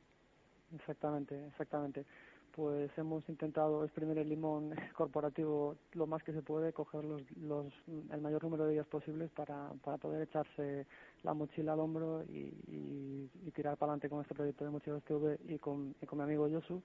Exactamente, 0.75 1.47
exactamente. 1.47 2.05
Pues 2.55 2.91
hemos 2.97 3.27
intentado 3.29 3.83
exprimir 3.83 4.17
el 4.19 4.29
limón 4.29 4.71
corporativo 4.95 5.75
lo 5.93 6.07
más 6.07 6.23
que 6.23 6.33
se 6.33 6.41
puede, 6.41 6.71
coger 6.71 7.03
los, 7.03 7.21
los, 7.37 7.73
el 8.11 8.21
mayor 8.21 8.43
número 8.43 8.65
de 8.65 8.73
días 8.73 8.87
posibles 8.87 9.31
para, 9.31 9.71
para 9.83 9.97
poder 9.97 10.21
echarse 10.21 10.85
la 11.23 11.33
mochila 11.33 11.73
al 11.73 11.79
hombro 11.79 12.23
y, 12.23 12.53
y, 12.67 13.51
tirar 13.55 13.77
para 13.77 13.91
adelante 13.91 14.09
con 14.09 14.21
este 14.21 14.33
proyecto 14.33 14.65
de 14.65 14.71
Mochilas 14.71 15.03
TV 15.03 15.39
y 15.47 15.57
con, 15.59 15.95
y 16.01 16.05
con 16.05 16.17
mi 16.17 16.23
amigo 16.23 16.47
Yosu. 16.47 16.81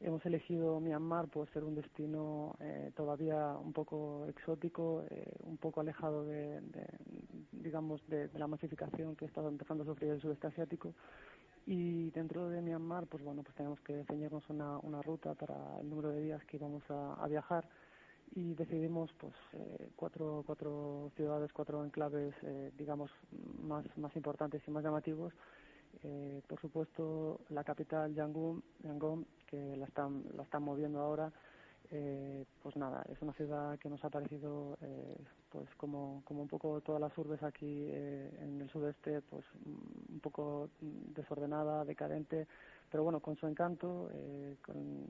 Hemos 0.00 0.24
elegido 0.26 0.80
Myanmar 0.80 1.28
por 1.28 1.48
ser 1.52 1.64
un 1.64 1.74
destino 1.74 2.56
eh, 2.60 2.90
todavía 2.94 3.56
un 3.56 3.72
poco 3.72 4.26
exótico, 4.28 5.04
eh, 5.10 5.32
un 5.40 5.56
poco 5.56 5.80
alejado 5.80 6.24
de, 6.24 6.60
de 6.60 6.86
digamos, 7.52 8.00
de, 8.08 8.28
de, 8.28 8.38
la 8.38 8.46
masificación 8.46 9.16
que 9.16 9.24
está 9.24 9.40
empezando 9.46 9.82
a 9.82 9.86
sufrir 9.86 10.10
el 10.10 10.20
sudeste 10.20 10.48
asiático 10.48 10.94
y 11.66 12.10
dentro 12.10 12.48
de 12.48 12.60
Myanmar 12.60 13.06
pues 13.06 13.22
bueno 13.22 13.42
pues 13.42 13.54
tenemos 13.56 13.80
que 13.80 14.04
ceñirnos 14.04 14.48
una, 14.50 14.78
una 14.78 15.00
ruta 15.02 15.34
para 15.34 15.80
el 15.80 15.88
número 15.88 16.10
de 16.10 16.22
días 16.22 16.44
que 16.44 16.56
íbamos 16.56 16.82
a, 16.90 17.14
a 17.14 17.28
viajar. 17.28 17.68
Y 18.34 18.54
decidimos 18.54 19.12
pues 19.20 19.34
eh, 19.52 19.90
cuatro 19.96 20.42
cuatro 20.46 21.12
ciudades 21.16 21.52
cuatro 21.52 21.84
enclaves 21.84 22.34
eh, 22.42 22.72
digamos 22.76 23.10
más 23.62 23.84
más 23.96 24.14
importantes 24.16 24.62
y 24.66 24.70
más 24.70 24.82
llamativos. 24.82 25.32
Eh, 26.02 26.42
por 26.48 26.60
supuesto 26.60 27.40
la 27.50 27.62
capital 27.62 28.12
Yangon 28.14 28.62
Yangon 28.82 29.26
que 29.46 29.76
la 29.76 29.86
están 29.86 30.24
la 30.36 30.42
están 30.42 30.62
moviendo 30.62 31.00
ahora. 31.00 31.32
Eh, 31.90 32.44
pues 32.62 32.76
nada, 32.76 33.04
es 33.12 33.20
una 33.22 33.34
ciudad 33.34 33.78
que 33.78 33.90
nos 33.90 34.02
ha 34.04 34.10
parecido 34.10 34.76
eh, 34.80 35.16
pues 35.54 35.68
como, 35.76 36.22
como 36.24 36.42
un 36.42 36.48
poco 36.48 36.80
todas 36.80 37.00
las 37.00 37.16
urbes 37.16 37.40
aquí 37.44 37.86
eh, 37.88 38.28
en 38.42 38.60
el 38.60 38.68
sudeste, 38.70 39.20
pues 39.22 39.44
un 39.64 40.18
poco 40.18 40.68
desordenada, 40.80 41.84
decadente, 41.84 42.48
pero 42.90 43.04
bueno, 43.04 43.20
con 43.20 43.36
su 43.36 43.46
encanto, 43.46 44.10
eh, 44.12 44.56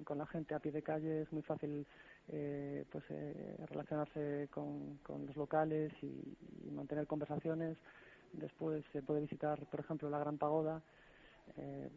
con, 0.05 0.19
la 0.19 0.27
gente 0.27 0.55
a 0.55 0.59
pie 0.59 0.71
de 0.71 0.83
calle 0.83 1.23
es 1.23 1.33
muy 1.33 1.41
fácil 1.41 1.87
eh, 2.29 2.85
pues 2.91 3.05
eh, 3.09 3.57
relacionarse 3.71 4.49
con, 4.51 4.99
con 5.03 5.25
los 5.25 5.35
locales 5.37 5.93
y, 6.03 6.71
mantener 6.71 7.07
conversaciones. 7.07 7.79
Después 8.35 8.85
se 8.93 9.01
puede 9.01 9.21
visitar, 9.23 9.65
por 9.71 9.81
ejemplo, 9.81 10.11
la 10.11 10.19
Gran 10.19 10.37
Pagoda. 10.37 10.83
Eh, 11.57 11.89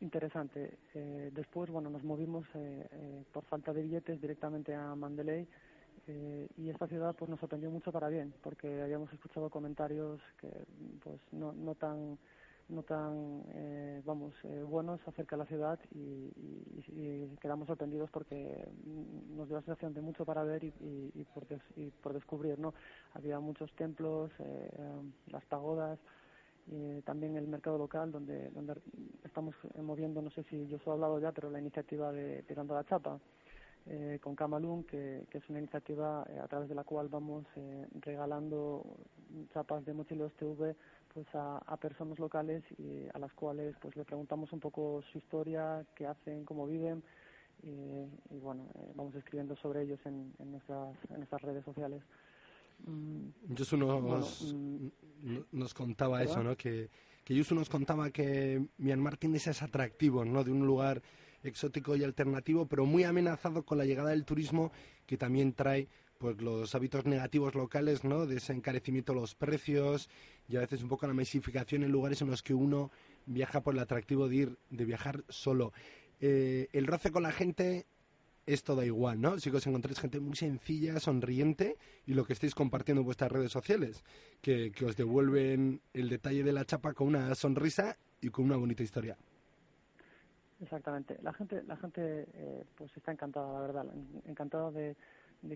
interesante. 0.00 0.78
Eh, 0.94 1.30
después, 1.32 1.68
bueno, 1.68 1.90
nos 1.90 2.04
movimos 2.04 2.46
por 3.32 3.44
falta 3.46 3.72
de 3.72 3.82
billetes 3.82 4.20
directamente 4.20 4.72
a 4.74 4.94
Mandalay 4.94 5.48
eh, 6.08 6.48
y 6.56 6.70
esta 6.70 6.86
ciudad 6.86 7.14
pues 7.16 7.30
nos 7.30 7.38
sorprendió 7.38 7.70
mucho 7.70 7.92
para 7.92 8.08
bien, 8.08 8.34
porque 8.42 8.82
habíamos 8.82 9.12
escuchado 9.12 9.50
comentarios 9.50 10.20
que 10.40 10.48
pues 11.02 11.20
no, 11.32 11.52
no 11.52 11.74
tan 11.74 12.18
no 12.68 12.82
tan 12.82 13.42
eh, 13.54 14.02
vamos 14.04 14.34
eh, 14.44 14.62
buenos 14.62 15.00
acerca 15.06 15.36
de 15.36 15.42
la 15.42 15.46
ciudad 15.46 15.78
y, 15.94 15.98
y, 15.98 16.84
y, 16.88 17.36
quedamos 17.40 17.66
sorprendidos 17.66 18.10
porque 18.10 18.68
nos 19.34 19.48
dio 19.48 19.56
la 19.56 19.62
sensación 19.62 19.94
de 19.94 20.02
mucho 20.02 20.24
para 20.26 20.44
ver 20.44 20.64
y, 20.64 20.74
y, 20.80 21.12
y, 21.14 21.24
por, 21.24 21.46
des, 21.48 21.62
y 21.76 21.90
por 21.90 22.12
descubrir 22.12 22.58
no 22.58 22.74
había 23.14 23.40
muchos 23.40 23.72
templos 23.72 24.30
eh, 24.38 24.70
las 25.28 25.44
pagodas 25.46 25.98
eh, 26.70 27.00
también 27.06 27.36
el 27.36 27.48
mercado 27.48 27.78
local 27.78 28.12
donde 28.12 28.50
donde 28.50 28.74
estamos 29.24 29.54
moviendo 29.82 30.20
no 30.20 30.30
sé 30.30 30.42
si 30.44 30.66
yo 30.68 30.76
os 30.76 30.86
he 30.86 30.90
hablado 30.90 31.18
ya 31.20 31.32
pero 31.32 31.50
la 31.50 31.60
iniciativa 31.60 32.12
de 32.12 32.42
tirando 32.42 32.74
la 32.74 32.84
chapa 32.84 33.18
eh, 33.86 34.18
con 34.22 34.34
Camalún 34.34 34.84
que, 34.84 35.24
que 35.30 35.38
es 35.38 35.48
una 35.48 35.58
iniciativa 35.60 36.26
eh, 36.28 36.38
a 36.38 36.48
través 36.48 36.68
de 36.68 36.74
la 36.74 36.84
cual 36.84 37.08
vamos 37.08 37.44
eh, 37.56 37.86
regalando 38.00 38.84
chapas 39.52 39.84
de 39.84 39.94
mochilos 39.94 40.32
TV 40.34 40.76
pues 41.14 41.26
a, 41.34 41.58
a 41.58 41.76
personas 41.76 42.18
locales 42.18 42.62
y 42.78 43.06
a 43.14 43.18
las 43.18 43.32
cuales 43.32 43.74
pues 43.80 43.96
le 43.96 44.04
preguntamos 44.04 44.52
un 44.52 44.60
poco 44.60 45.02
su 45.10 45.18
historia 45.18 45.84
qué 45.94 46.06
hacen 46.06 46.44
cómo 46.44 46.66
viven 46.66 47.02
y, 47.62 47.68
y 48.34 48.38
bueno 48.40 48.66
eh, 48.74 48.92
vamos 48.94 49.14
escribiendo 49.14 49.56
sobre 49.56 49.82
ellos 49.82 50.00
en, 50.04 50.34
en 50.38 50.52
nuestras 50.52 50.94
en 51.10 51.16
nuestras 51.16 51.42
redes 51.42 51.64
sociales 51.64 52.02
Yusu 53.48 53.76
nos, 53.76 54.02
bueno, 54.02 54.26
mm, 55.22 55.38
nos 55.52 55.74
contaba 55.74 56.18
¿verdad? 56.18 56.32
eso, 56.32 56.42
¿no? 56.44 56.56
Que, 56.56 56.90
que 57.24 57.34
Yusu 57.34 57.54
nos 57.54 57.68
contaba 57.68 58.10
que 58.10 58.64
Myanmar 58.78 59.16
tiene 59.16 59.38
ese 59.38 59.50
atractivo, 59.50 60.24
¿no? 60.24 60.44
De 60.44 60.52
un 60.52 60.66
lugar 60.66 61.02
exótico 61.42 61.96
y 61.96 62.04
alternativo, 62.04 62.66
pero 62.66 62.86
muy 62.86 63.04
amenazado 63.04 63.64
con 63.64 63.78
la 63.78 63.84
llegada 63.84 64.10
del 64.10 64.24
turismo 64.24 64.72
que 65.06 65.16
también 65.16 65.52
trae 65.52 65.88
pues 66.18 66.40
los 66.42 66.74
hábitos 66.74 67.06
negativos 67.06 67.54
locales, 67.54 68.04
¿no? 68.04 68.26
De 68.26 68.36
ese 68.36 68.52
encarecimiento 68.52 69.12
de 69.12 69.20
los 69.20 69.34
precios 69.34 70.10
y 70.48 70.56
a 70.56 70.60
veces 70.60 70.82
un 70.82 70.88
poco 70.88 71.06
la 71.06 71.14
masificación 71.14 71.84
en 71.84 71.92
lugares 71.92 72.20
en 72.20 72.28
los 72.28 72.42
que 72.42 72.54
uno 72.54 72.90
viaja 73.26 73.62
por 73.62 73.74
el 73.74 73.80
atractivo 73.80 74.28
de 74.28 74.36
ir, 74.36 74.58
de 74.70 74.84
viajar 74.84 75.24
solo. 75.28 75.72
Eh, 76.20 76.68
el 76.72 76.86
roce 76.86 77.12
con 77.12 77.22
la 77.22 77.30
gente 77.30 77.86
es 78.46 78.64
todo 78.64 78.82
igual, 78.82 79.20
¿no? 79.20 79.38
Si 79.38 79.50
os 79.50 79.66
encontráis 79.66 80.00
gente 80.00 80.20
muy 80.20 80.34
sencilla, 80.34 80.98
sonriente 80.98 81.76
y 82.06 82.14
lo 82.14 82.24
que 82.24 82.32
estáis 82.32 82.54
compartiendo 82.54 83.02
en 83.02 83.06
vuestras 83.06 83.30
redes 83.30 83.52
sociales, 83.52 84.02
que, 84.40 84.72
que 84.72 84.86
os 84.86 84.96
devuelven 84.96 85.82
el 85.92 86.08
detalle 86.08 86.42
de 86.42 86.52
la 86.52 86.64
chapa 86.64 86.94
con 86.94 87.08
una 87.08 87.34
sonrisa 87.34 87.96
y 88.20 88.30
con 88.30 88.46
una 88.46 88.56
bonita 88.56 88.82
historia. 88.82 89.16
Exactamente. 90.60 91.18
La 91.22 91.32
gente, 91.32 91.62
la 91.64 91.76
gente, 91.76 92.26
eh, 92.34 92.64
pues 92.76 92.94
está 92.96 93.12
encantada, 93.12 93.52
la 93.52 93.60
verdad, 93.60 93.86
encantada 94.26 94.70
de, 94.70 94.96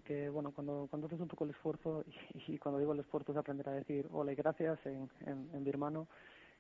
que, 0.05 0.29
bueno, 0.29 0.53
cuando, 0.53 0.87
cuando 0.89 1.09
haces 1.09 1.21
un 1.21 1.29
poco 1.29 1.45
el 1.45 1.51
esfuerzo 1.51 2.05
y, 2.47 2.59
cuando 2.59 2.79
digo 2.79 2.93
el 2.93 3.01
esfuerzo 3.01 3.33
es 3.33 3.39
aprender 3.39 3.69
a 3.69 3.73
decir 3.73 4.07
hola 4.13 4.33
y 4.33 4.37
gracias 4.37 4.79
en, 4.87 5.11
en, 5.27 5.51
en 5.53 5.65
birmano, 5.65 6.07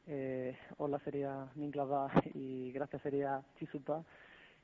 eh, 0.08 0.56
hola 0.78 0.98
sería 1.04 1.46
Minglava 1.54 2.10
y 2.34 2.72
gracias 2.72 3.02
sería 3.02 3.42
Chisupa 3.58 4.04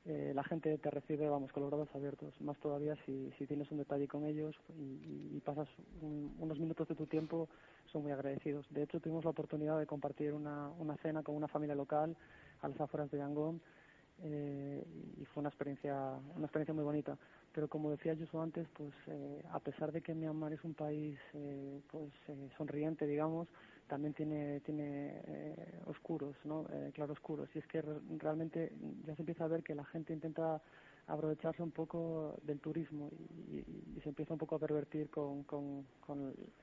eh, 0.05 0.31
la 0.33 0.43
gente 0.43 0.77
te 0.77 0.89
recibe, 0.89 1.29
vamos, 1.29 1.51
con 1.51 1.61
los 1.61 1.71
brazos 1.71 1.93
abiertos. 1.93 2.33
Más 2.41 2.57
todavía 2.59 2.95
si, 3.05 3.31
si 3.37 3.45
tienes 3.45 3.69
un 3.71 3.77
detalle 3.77 4.07
con 4.07 4.25
ellos 4.25 4.55
y, 4.77 5.35
y 5.35 5.41
pasas 5.43 5.67
un, 6.01 6.35
unos 6.39 6.57
minutos 6.57 6.87
de 6.87 6.95
tu 6.95 7.05
tiempo, 7.05 7.49
son 7.91 8.03
muy 8.03 8.11
agradecidos. 8.11 8.65
De 8.69 8.83
hecho, 8.83 8.99
tuvimos 8.99 9.23
la 9.25 9.31
oportunidad 9.31 9.77
de 9.77 9.85
compartir 9.85 10.33
una, 10.33 10.69
una 10.79 10.95
cena 10.97 11.21
con 11.21 11.35
una 11.35 11.47
familia 11.47 11.75
local 11.75 12.15
a 12.61 12.67
las 12.67 12.79
afueras 12.81 13.09
de 13.11 13.17
Yangon 13.17 13.61
eh, 14.23 14.83
y 15.19 15.25
fue 15.25 15.41
una 15.41 15.49
experiencia, 15.49 15.95
una 16.35 16.45
experiencia 16.45 16.73
muy 16.73 16.83
bonita. 16.83 17.17
Pero 17.53 17.67
como 17.67 17.91
decía 17.91 18.13
yo 18.13 18.41
antes, 18.41 18.67
pues 18.75 18.93
eh, 19.07 19.43
a 19.51 19.59
pesar 19.59 19.91
de 19.91 20.01
que 20.01 20.13
Myanmar 20.13 20.53
es 20.53 20.63
un 20.63 20.73
país 20.73 21.17
eh, 21.33 21.81
pues 21.91 22.11
eh, 22.27 22.49
sonriente, 22.57 23.07
digamos, 23.07 23.47
también 23.87 24.13
tiene 24.13 24.59
tiene 24.61 25.21
eh, 25.25 25.79
oscuros, 25.87 26.35
¿no? 26.43 26.65
Eh, 26.71 26.91
claroscuros. 26.93 27.49
Y 27.55 27.59
es 27.59 27.67
que 27.67 27.81
re 27.81 27.95
realmente 28.19 28.71
ya 29.05 29.15
se 29.15 29.23
empieza 29.23 29.45
a 29.45 29.47
ver 29.47 29.63
que 29.63 29.73
la 29.73 29.85
gente 29.85 30.13
intenta 30.13 30.61
aprovecharse 31.07 31.63
un 31.63 31.71
poco 31.71 32.37
del 32.43 32.59
turismo 32.59 33.09
y, 33.51 33.99
se 34.01 34.09
empieza 34.09 34.33
un 34.33 34.39
poco 34.39 34.55
a 34.55 34.59
pervertir 34.59 35.09
con, 35.09 35.43
con, 35.43 35.83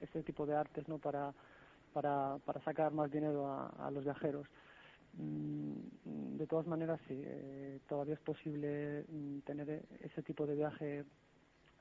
ese 0.00 0.22
tipo 0.22 0.46
de 0.46 0.54
artes, 0.54 0.88
¿no? 0.88 0.98
Para 0.98 1.34
para, 1.92 2.38
para 2.44 2.60
sacar 2.60 2.92
más 2.92 3.10
dinero 3.10 3.46
a 3.48 3.90
los 3.90 4.04
viajeros. 4.04 4.46
Mm, 5.16 6.36
de 6.36 6.46
todas 6.46 6.66
maneras, 6.66 7.00
sí, 7.08 7.20
eh, 7.24 7.78
todavía 7.88 8.14
es 8.14 8.20
posible 8.20 9.04
mm, 9.08 9.38
tener 9.40 9.82
ese 10.00 10.22
tipo 10.22 10.46
de 10.46 10.54
viaje 10.54 11.04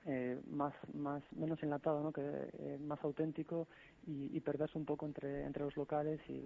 eh, 0.05 0.39
más, 0.49 0.73
más, 0.93 1.23
menos 1.35 1.61
enlatado, 1.63 2.01
¿no? 2.01 2.11
que 2.11 2.21
eh, 2.21 2.77
más 2.79 3.03
auténtico 3.03 3.67
y, 4.07 4.39
perderse 4.39 4.77
un 4.77 4.85
poco 4.85 5.05
entre, 5.05 5.43
entre 5.43 5.63
los 5.63 5.75
locales 5.75 6.21
y, 6.29 6.43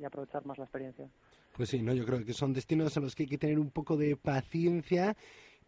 y 0.00 0.04
aprovechar 0.04 0.46
más 0.46 0.56
la 0.56 0.64
experiencia. 0.64 1.08
Pues 1.56 1.68
sí, 1.68 1.82
no, 1.82 1.92
yo 1.92 2.06
creo 2.06 2.24
que 2.24 2.32
son 2.32 2.52
destinos 2.52 2.96
en 2.96 3.02
los 3.02 3.14
que 3.14 3.24
hay 3.24 3.28
que 3.28 3.38
tener 3.38 3.58
un 3.58 3.70
poco 3.70 3.96
de 3.96 4.16
paciencia 4.16 5.16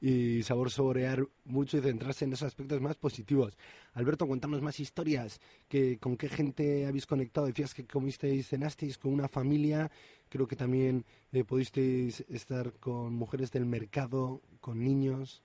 y 0.07 0.43
saber 0.43 0.69
saborear 0.69 1.27
mucho 1.47 1.79
y 1.79 1.81
centrarse 1.81 2.27
en 2.27 2.35
esos 2.35 2.49
aspectos 2.49 2.79
más 2.79 2.95
positivos. 2.95 3.57
Alberto, 3.95 4.27
cuéntanos 4.27 4.61
más 4.61 4.79
historias. 4.79 5.41
Que, 5.67 5.97
¿Con 5.97 6.19
qué 6.19 6.29
gente 6.29 6.85
habéis 6.85 7.07
conectado? 7.07 7.47
Decías 7.47 7.73
que 7.73 7.87
comisteis, 7.87 8.49
cenasteis 8.49 8.99
con 8.99 9.15
una 9.15 9.29
familia. 9.29 9.91
Creo 10.29 10.47
que 10.47 10.57
también 10.57 11.07
eh, 11.33 11.43
pudisteis 11.43 12.21
estar 12.29 12.75
con 12.75 13.15
mujeres 13.15 13.51
del 13.51 13.65
mercado, 13.65 14.43
con 14.61 14.85
niños. 14.85 15.43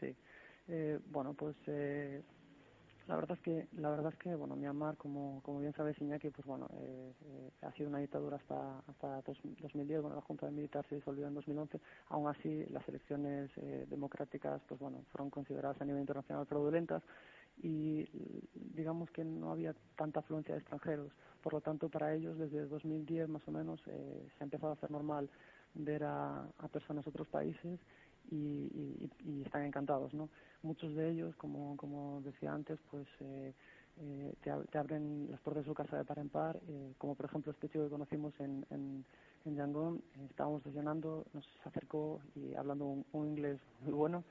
Sí. 0.00 0.16
Eh, 0.68 0.98
bueno, 1.10 1.34
pues 1.34 1.56
eh, 1.66 2.22
la 3.12 3.16
verdad 3.16 3.36
es 3.36 3.44
que 3.44 3.68
la 3.78 3.90
verdad 3.90 4.10
es 4.10 4.18
que 4.18 4.34
bueno 4.34 4.56
Myanmar 4.56 4.96
como 4.96 5.42
como 5.42 5.60
bien 5.60 5.74
sabes 5.74 6.00
Iñaki 6.00 6.30
pues 6.30 6.46
bueno 6.46 6.66
eh, 6.72 7.12
eh, 7.26 7.50
ha 7.60 7.70
sido 7.72 7.90
una 7.90 7.98
dictadura 7.98 8.38
hasta 8.38 8.78
hasta 8.88 9.20
dos, 9.20 9.38
2010 9.60 10.00
bueno 10.00 10.16
la 10.16 10.22
junta 10.22 10.50
militar 10.50 10.86
se 10.88 10.94
disolvió 10.94 11.26
en 11.26 11.34
2011 11.34 11.78
aún 12.08 12.28
así 12.28 12.64
las 12.70 12.88
elecciones 12.88 13.50
eh, 13.58 13.84
democráticas 13.90 14.62
pues 14.66 14.80
bueno 14.80 15.04
fueron 15.12 15.28
consideradas 15.28 15.78
a 15.82 15.84
nivel 15.84 16.00
internacional 16.00 16.46
fraudulentas 16.46 17.02
y 17.62 18.08
digamos 18.54 19.10
que 19.10 19.24
no 19.24 19.52
había 19.52 19.74
tanta 19.94 20.20
afluencia 20.20 20.54
de 20.54 20.60
extranjeros. 20.60 21.12
Por 21.42 21.52
lo 21.52 21.60
tanto 21.60 21.90
para 21.90 22.14
ellos 22.14 22.38
desde 22.38 22.66
2010 22.66 23.28
más 23.28 23.46
o 23.46 23.50
menos 23.50 23.78
eh, 23.88 24.26
se 24.38 24.42
ha 24.42 24.44
empezado 24.44 24.72
a 24.72 24.74
hacer 24.76 24.90
normal 24.90 25.28
ver 25.74 26.02
a 26.04 26.48
personas 26.72 27.04
de 27.04 27.10
otros 27.10 27.28
países 27.28 27.78
y, 28.30 28.36
y, 28.36 29.10
y 29.24 29.42
están 29.42 29.64
encantados, 29.64 30.12
¿no? 30.14 30.28
Muchos 30.62 30.94
de 30.94 31.10
ellos, 31.10 31.34
como, 31.36 31.76
como 31.76 32.20
decía 32.22 32.52
antes, 32.52 32.78
pues 32.90 33.06
eh, 33.20 33.52
eh, 33.98 34.34
te, 34.42 34.78
abren 34.78 35.28
las 35.30 35.40
puertas 35.40 35.64
de 35.64 35.70
su 35.70 35.74
casa 35.74 35.98
de 35.98 36.04
par 36.04 36.18
en 36.18 36.28
par, 36.28 36.58
eh, 36.68 36.94
como 36.98 37.14
por 37.14 37.26
ejemplo 37.26 37.52
este 37.52 37.68
chico 37.68 37.84
que 37.84 37.90
conocimos 37.90 38.32
en, 38.40 38.64
en, 38.70 39.04
en 39.44 39.56
Yangon, 39.56 40.02
estábamos 40.30 40.64
desayunando, 40.64 41.24
nos 41.34 41.46
acercó 41.64 42.20
y 42.34 42.54
hablando 42.54 42.86
un, 43.12 43.26
inglés 43.26 43.60
muy 43.82 43.92
bueno 43.92 44.24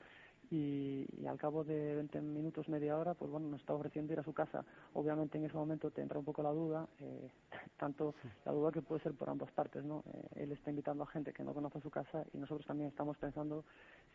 y, 0.52 1.26
al 1.26 1.38
cabo 1.38 1.64
de 1.64 1.94
20 1.96 2.20
minutos, 2.20 2.68
media 2.68 2.98
hora, 2.98 3.14
pues 3.14 3.30
bueno, 3.30 3.48
nos 3.48 3.60
está 3.60 3.72
ofreciendo 3.72 4.12
ir 4.12 4.20
a 4.20 4.22
su 4.22 4.34
casa. 4.34 4.64
Obviamente 4.92 5.38
en 5.38 5.44
ese 5.44 5.56
momento 5.56 5.90
te 5.90 6.02
entra 6.02 6.18
un 6.18 6.24
poco 6.24 6.42
la 6.42 6.50
duda, 6.50 6.86
eh, 7.00 7.30
tanto 7.78 8.14
la 8.44 8.52
duda 8.52 8.70
que 8.70 8.82
puede 8.82 9.02
ser 9.02 9.14
por 9.14 9.30
ambas 9.30 9.50
partes, 9.52 9.82
¿no? 9.82 10.04
él 10.36 10.52
está 10.52 10.70
invitando 10.70 11.04
a 11.04 11.06
gente 11.06 11.32
que 11.32 11.42
no 11.42 11.54
conoce 11.54 11.80
su 11.80 11.90
casa 11.90 12.24
y 12.34 12.38
nosotros 12.38 12.66
también 12.66 12.88
estamos 12.90 13.16
pensando 13.16 13.64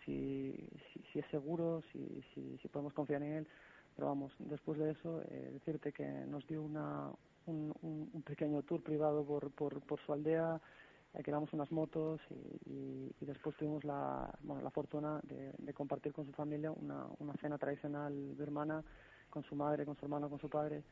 si, 0.06 0.53
si, 1.12 1.20
es 1.20 1.25
seguro, 1.32 1.82
si, 1.91 2.24
si, 2.34 2.58
si 2.58 2.67
podemos 2.67 2.94
confiar 2.94 3.24
en 3.24 3.34
él 3.34 3.48
pero 3.98 4.10
vamos, 4.10 4.32
después 4.38 4.77
de 4.77 4.91
eso, 4.91 5.24
eh, 5.24 5.50
decirte 5.53 5.91
que 5.91 6.06
nos 6.06 6.46
dio 6.46 6.62
una, 6.62 7.10
un, 7.48 7.74
un, 7.82 8.22
pequeño 8.22 8.62
tour 8.62 8.84
privado 8.84 9.25
por, 9.25 9.50
por, 9.50 9.82
por 9.82 10.00
su 10.01 10.13
aldea, 10.13 10.62
alquilamos 11.17 11.51
unas 11.53 11.71
motos 11.71 12.21
y, 12.65 13.12
después 13.21 13.55
tuvimos 13.57 13.83
la, 13.83 14.33
bueno, 14.41 14.62
la 14.62 14.69
fortuna 14.69 15.19
de, 15.24 15.51
de, 15.57 15.74
compartir 15.74 16.13
con 16.13 16.25
su 16.25 16.31
familia 16.31 16.71
una, 16.71 17.05
una 17.19 17.33
cena 17.41 17.57
tradicional 17.57 18.13
birmana 18.38 18.81
con 19.29 19.43
su 19.43 19.55
madre, 19.55 19.86
con 19.86 19.97
su 19.97 20.05
hermano, 20.05 20.29
con 20.29 20.39
su 20.39 20.50
padre 20.50 20.83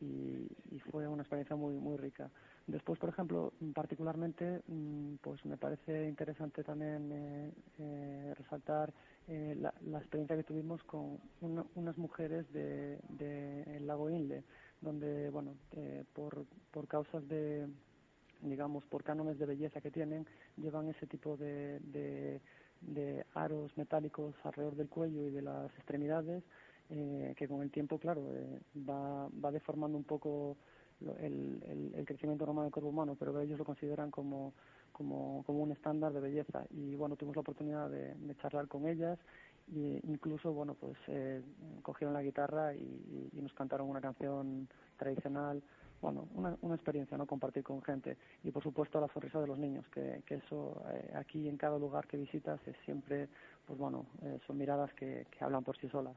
y, 0.00 0.48
y, 0.70 0.78
fue 0.90 1.06
una 1.06 1.22
experiencia 1.22 1.56
muy 1.56 1.74
muy 1.74 1.96
rica. 1.96 2.30
Después, 2.66 2.98
por 2.98 3.10
ejemplo, 3.10 3.52
particularmente, 3.74 4.62
mm, 4.66 5.16
pues 5.22 5.44
me 5.44 5.56
parece 5.56 6.08
interesante 6.08 6.64
también 6.64 7.10
eh, 7.12 7.52
eh, 7.78 8.34
resaltar 8.36 8.92
eh, 9.28 9.56
la, 9.58 9.98
experiencia 9.98 10.36
que 10.36 10.42
tuvimos 10.42 10.82
con 10.84 11.18
unas 11.40 11.96
mujeres 11.98 12.50
del 12.52 12.98
de, 13.08 13.80
lago 13.80 14.10
Inle, 14.10 14.44
donde, 14.80 15.30
bueno, 15.30 15.54
eh, 15.72 16.04
por, 16.12 16.44
por 16.70 16.86
causas 16.86 17.26
de, 17.28 17.66
digamos, 18.40 18.84
por 18.84 19.02
cánones 19.02 19.38
de 19.38 19.46
belleza 19.46 19.80
que 19.80 19.90
tienen, 19.90 20.26
llevan 20.56 20.88
ese 20.88 21.06
tipo 21.06 21.36
de, 21.36 21.80
de, 21.80 22.40
de 22.80 23.24
aros 23.34 23.76
metálicos 23.76 24.34
alrededor 24.44 24.76
del 24.76 24.88
cuello 24.88 25.26
y 25.26 25.30
de 25.30 25.42
las 25.42 25.70
extremidades, 25.74 26.42
eh, 26.90 27.34
que 27.36 27.48
con 27.48 27.62
el 27.62 27.70
tiempo, 27.70 27.98
claro, 27.98 28.22
eh, 28.34 28.60
va, 28.88 29.28
va 29.44 29.50
deformando 29.50 29.98
un 29.98 30.04
poco 30.04 30.56
el, 31.00 31.62
el, 31.66 31.94
el, 31.94 32.06
crecimiento 32.06 32.46
normal 32.46 32.66
del 32.66 32.72
cuerpo 32.72 32.88
humano, 32.90 33.16
pero 33.18 33.38
ellos 33.40 33.58
lo 33.58 33.64
consideran 33.64 34.10
como, 34.10 34.54
como, 34.92 35.42
como 35.44 35.62
un 35.62 35.72
estándar 35.72 36.12
de 36.12 36.20
belleza. 36.20 36.64
Y 36.70 36.94
bueno, 36.94 37.16
tuvimos 37.16 37.36
la 37.36 37.40
oportunidad 37.40 37.90
de, 37.90 38.14
de 38.14 38.36
charlar 38.36 38.68
con 38.68 38.86
ellas 38.86 39.18
e 39.74 40.00
incluso, 40.04 40.52
bueno, 40.52 40.74
pues 40.74 40.96
eh, 41.08 41.42
cogieron 41.82 42.14
la 42.14 42.22
guitarra 42.22 42.72
y, 42.74 43.30
y, 43.32 43.40
nos 43.40 43.52
cantaron 43.52 43.88
una 43.88 44.00
canción 44.00 44.68
tradicional. 44.96 45.62
Bueno, 46.00 46.28
una, 46.34 46.56
una 46.60 46.74
experiencia, 46.74 47.16
¿no? 47.16 47.26
Compartir 47.26 47.62
con 47.62 47.82
gente. 47.82 48.16
Y 48.44 48.50
por 48.50 48.62
supuesto 48.62 49.00
la 49.00 49.08
sonrisa 49.08 49.40
de 49.40 49.46
los 49.46 49.58
niños, 49.58 49.84
que, 49.92 50.22
que 50.26 50.36
eso 50.36 50.82
eh, 50.92 51.12
aquí 51.14 51.48
en 51.48 51.56
cada 51.56 51.78
lugar 51.78 52.06
que 52.06 52.16
visitas 52.16 52.60
es 52.66 52.76
siempre, 52.84 53.28
pues 53.66 53.78
bueno, 53.78 54.06
eh, 54.22 54.38
son 54.46 54.58
miradas 54.58 54.92
que, 54.94 55.26
hablan 55.40 55.64
por 55.64 55.76
sí 55.78 55.88
solas. 55.88 56.14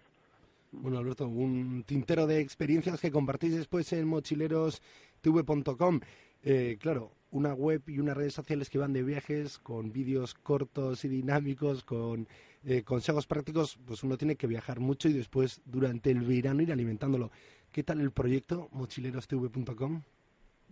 Bueno, 0.72 1.00
Alberto, 1.00 1.28
un 1.28 1.84
tintero 1.86 2.28
de 2.28 2.40
experiencias 2.40 3.02
que 3.02 3.12
compartís 3.12 3.56
después 3.56 3.92
en 3.94 4.08
mochilerostv.com. 4.08 6.00
Eh, 6.44 6.78
claro, 6.80 7.12
una 7.32 7.54
web 7.54 7.84
y 7.88 8.00
unas 8.00 8.18
redes 8.18 8.34
sociales 8.34 8.70
que 8.70 8.78
van 8.78 8.94
de 8.94 9.04
viajes 9.04 9.60
con 9.60 9.92
vídeos 9.92 10.34
cortos 10.34 11.04
y 11.06 11.10
dinámicos, 11.10 11.84
con 11.84 12.28
eh, 12.64 12.84
consejos 12.84 13.28
prácticos, 13.28 13.80
pues 13.86 14.04
uno 14.04 14.18
tiene 14.18 14.36
que 14.36 14.48
viajar 14.48 14.80
mucho 14.80 15.10
y 15.10 15.14
después 15.14 15.62
durante 15.66 16.12
el 16.12 16.22
verano 16.22 16.62
ir 16.62 16.72
alimentándolo. 16.72 17.32
¿Qué 17.80 17.84
tal 17.84 18.02
el 18.02 18.12
proyecto 18.12 18.68
mochilerostv.com? 18.74 20.02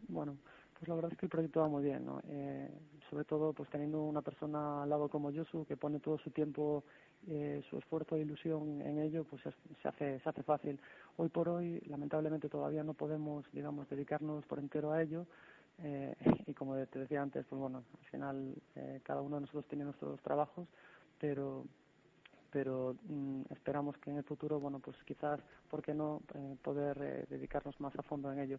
Bueno, 0.10 0.36
pues 0.74 0.90
la 0.90 0.96
verdad 0.96 1.14
es 1.14 1.18
que 1.18 1.26
el 1.26 1.30
proyecto 1.30 1.62
va 1.62 1.70
muy 1.70 1.82
bien, 1.82 2.06
¿no? 2.06 2.20
Eh, 2.28 2.70
sobre 3.10 3.24
todo, 3.24 3.54
pues 3.54 3.70
teniendo 3.70 4.04
una 4.04 4.22
persona 4.22 4.84
al 4.84 4.90
lado 4.90 5.08
como 5.08 5.32
Yosu 5.32 5.66
que 5.66 5.78
pone 5.78 6.02
todo 6.02 6.18
su 6.18 6.32
tiempo, 6.32 6.84
eh, 7.30 7.64
su 7.70 7.78
esfuerzo 7.78 8.18
e 8.18 8.24
ilusión 8.24 8.82
en 8.82 9.00
ello, 9.00 9.24
pues 9.24 9.46
es, 9.46 9.54
se 9.82 9.88
hace 9.88 10.20
se 10.20 10.28
hace 10.28 10.44
fácil. 10.44 10.82
Hoy 11.16 11.30
por 11.30 11.48
hoy, 11.48 11.80
lamentablemente, 11.88 12.50
todavía 12.50 12.84
no 12.84 12.94
podemos, 12.94 13.46
digamos, 13.54 13.88
dedicarnos 13.88 14.46
por 14.46 14.60
entero 14.60 14.92
a 14.92 15.02
ello. 15.02 15.26
Eh, 15.84 16.14
y 16.46 16.54
como 16.56 16.76
te 16.88 17.00
decía 17.00 17.22
antes, 17.22 17.46
pues 17.46 17.58
bueno, 17.58 17.86
al 18.02 18.06
final 18.12 18.54
eh, 18.76 19.00
cada 19.04 19.22
uno 19.22 19.38
de 19.38 19.42
nosotros 19.44 19.66
tiene 19.70 19.86
nuestros 19.86 20.22
trabajos, 20.24 20.67
pero 21.22 21.63
pero 22.58 22.96
mm, 23.08 23.41
esperamos 23.52 23.96
que 24.00 24.10
en 24.10 24.17
el 24.17 24.24
futuro, 24.24 24.60
bueno, 24.60 24.80
pues 24.80 24.98
quizás, 25.06 25.39
¿por 25.70 25.84
qué 25.84 25.93
no?, 25.93 26.24
eh, 26.34 26.56
poder 26.63 26.98
eh, 27.00 27.26
dedicarnos 27.30 27.80
más 27.80 27.96
a 27.96 28.02
fondo 28.02 28.32
en 28.32 28.39
ello. 28.39 28.58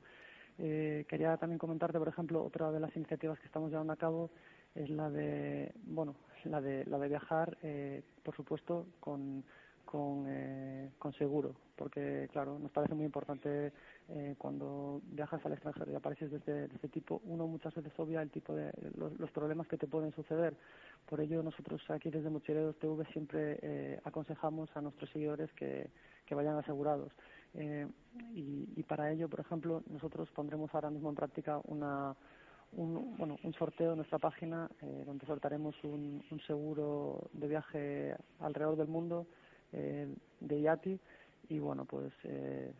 Eh, 0.57 1.05
quería 1.09 1.37
también 1.37 1.59
comentarte, 1.59 1.99
por 1.99 2.07
ejemplo, 2.07 2.45
otra 2.45 2.71
de 2.71 2.79
las 2.79 2.95
iniciativas 2.95 3.41
que 3.41 3.47
estamos 3.47 3.73
llevando 3.73 3.93
a 3.93 3.97
cabo 3.97 4.31
es 4.77 4.89
la 4.89 5.11
de, 5.11 5.73
bueno, 5.83 6.15
la 6.45 6.61
de, 6.61 6.85
la 6.85 6.97
de 6.97 7.09
viajar, 7.09 7.59
eh, 7.65 8.05
por 8.23 8.37
supuesto, 8.37 8.87
con, 9.01 9.43
con, 9.91 10.27
eh, 10.29 10.91
con 10.99 11.15
seguro, 11.15 11.55
porque, 11.75 12.29
claro, 12.31 12.59
nos 12.59 12.71
parece 12.71 12.95
muy 12.95 13.07
importante 13.07 13.73
eh, 14.11 14.35
cuando 14.37 15.01
viajas 15.07 15.41
al 15.47 15.55
extranjero 15.55 15.91
y 15.91 15.95
apareces 15.95 16.31
de 16.45 16.67
este, 16.67 16.89
tipo, 16.89 17.23
uno 17.25 17.47
muchas 17.47 17.75
veces 17.75 17.91
obvia 17.97 18.21
el 18.21 18.31
tipo 18.31 18.55
de 18.55 18.71
los, 18.99 19.19
los, 19.19 19.31
problemas 19.31 19.67
que 19.67 19.79
te 19.79 19.87
pueden 19.87 20.13
suceder. 20.13 20.55
Por 21.09 21.23
ello, 21.23 21.43
nosotros 21.43 21.81
aquí 21.89 22.11
desde 22.11 22.29
Mochileros 22.29 22.79
TV 22.79 23.03
siempre 23.15 23.59
eh, 23.63 23.99
aconsejamos 24.05 24.69
a 24.77 24.83
nuestros 24.83 25.09
seguidores 25.09 25.51
que, 25.55 25.89
que 26.27 26.35
vayan 26.35 26.59
asegurados. 26.59 27.11
Eh, 27.55 27.87
y, 28.35 28.69
y 28.77 28.83
para 28.83 29.11
ello, 29.11 29.31
por 29.31 29.41
ejemplo, 29.41 29.83
nosotros 29.89 30.29
pondremos 30.35 30.69
ahora 30.75 30.91
mismo 30.91 31.09
en 31.09 31.17
práctica 31.17 31.63
una, 31.65 32.15
un, 32.73 33.17
bueno, 33.17 33.39
un 33.43 33.55
sorteo 33.55 33.93
en 33.93 33.97
nuestra 33.97 34.19
página 34.19 34.69
eh, 34.83 35.05
donde 35.07 35.25
sortaremos 35.25 35.75
un, 35.83 36.23
un 36.31 36.41
seguro 36.41 37.31
de 37.33 37.49
viaje 37.49 38.17
alrededor 38.41 38.77
del 38.77 38.89
mundo 38.89 39.27
eh, 39.73 40.09
de 40.41 40.61
IATI 40.61 40.99
y 41.51 41.59
bueno, 41.59 41.85
pues 41.85 42.13
eh, 42.25 42.73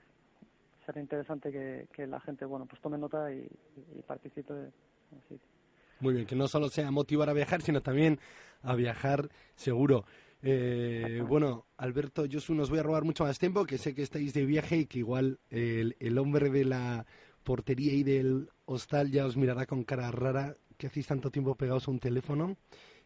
será 0.85 1.01
interesante 1.01 1.51
que, 1.51 1.89
que 1.93 2.07
la 2.07 2.21
gente 2.21 2.45
bueno 2.45 2.67
pues 2.67 2.81
tome 2.81 2.99
nota 2.99 3.33
y, 3.33 3.49
y 3.97 4.03
participe. 4.03 4.53
Muy 6.01 6.15
bien, 6.15 6.27
que 6.27 6.37
no 6.37 6.47
solo 6.49 6.69
sea 6.69 6.91
motivar 6.91 7.29
a 7.29 7.33
viajar, 7.33 7.63
sino 7.63 7.83
también 7.83 8.19
a 8.63 8.75
viajar 8.75 9.29
seguro. 9.57 10.05
Eh, 10.43 11.25
bueno, 11.27 11.67
Alberto, 11.77 12.25
yo 12.27 12.39
os 12.39 12.71
voy 12.71 12.79
a 12.79 12.83
robar 12.83 13.05
mucho 13.05 13.25
más 13.25 13.39
tiempo, 13.39 13.65
que 13.65 13.79
sé 13.79 13.95
que 13.95 14.03
estáis 14.03 14.33
de 14.35 14.45
viaje 14.45 14.77
y 14.77 14.87
que 14.87 15.01
igual 15.01 15.41
el, 15.51 15.97
el 15.99 16.19
hombre 16.19 16.51
de 16.51 16.65
la 16.65 17.07
portería 17.43 17.93
y 17.95 18.05
del 18.05 18.49
hostal 18.67 19.11
ya 19.11 19.27
os 19.27 19.37
mirará 19.37 19.67
con 19.67 19.83
cara 19.83 20.11
rara 20.11 20.57
que 20.77 20.87
hacéis 20.87 21.09
tanto 21.09 21.31
tiempo 21.31 21.57
pegados 21.57 21.89
a 21.89 21.91
un 21.91 21.99
teléfono. 21.99 22.57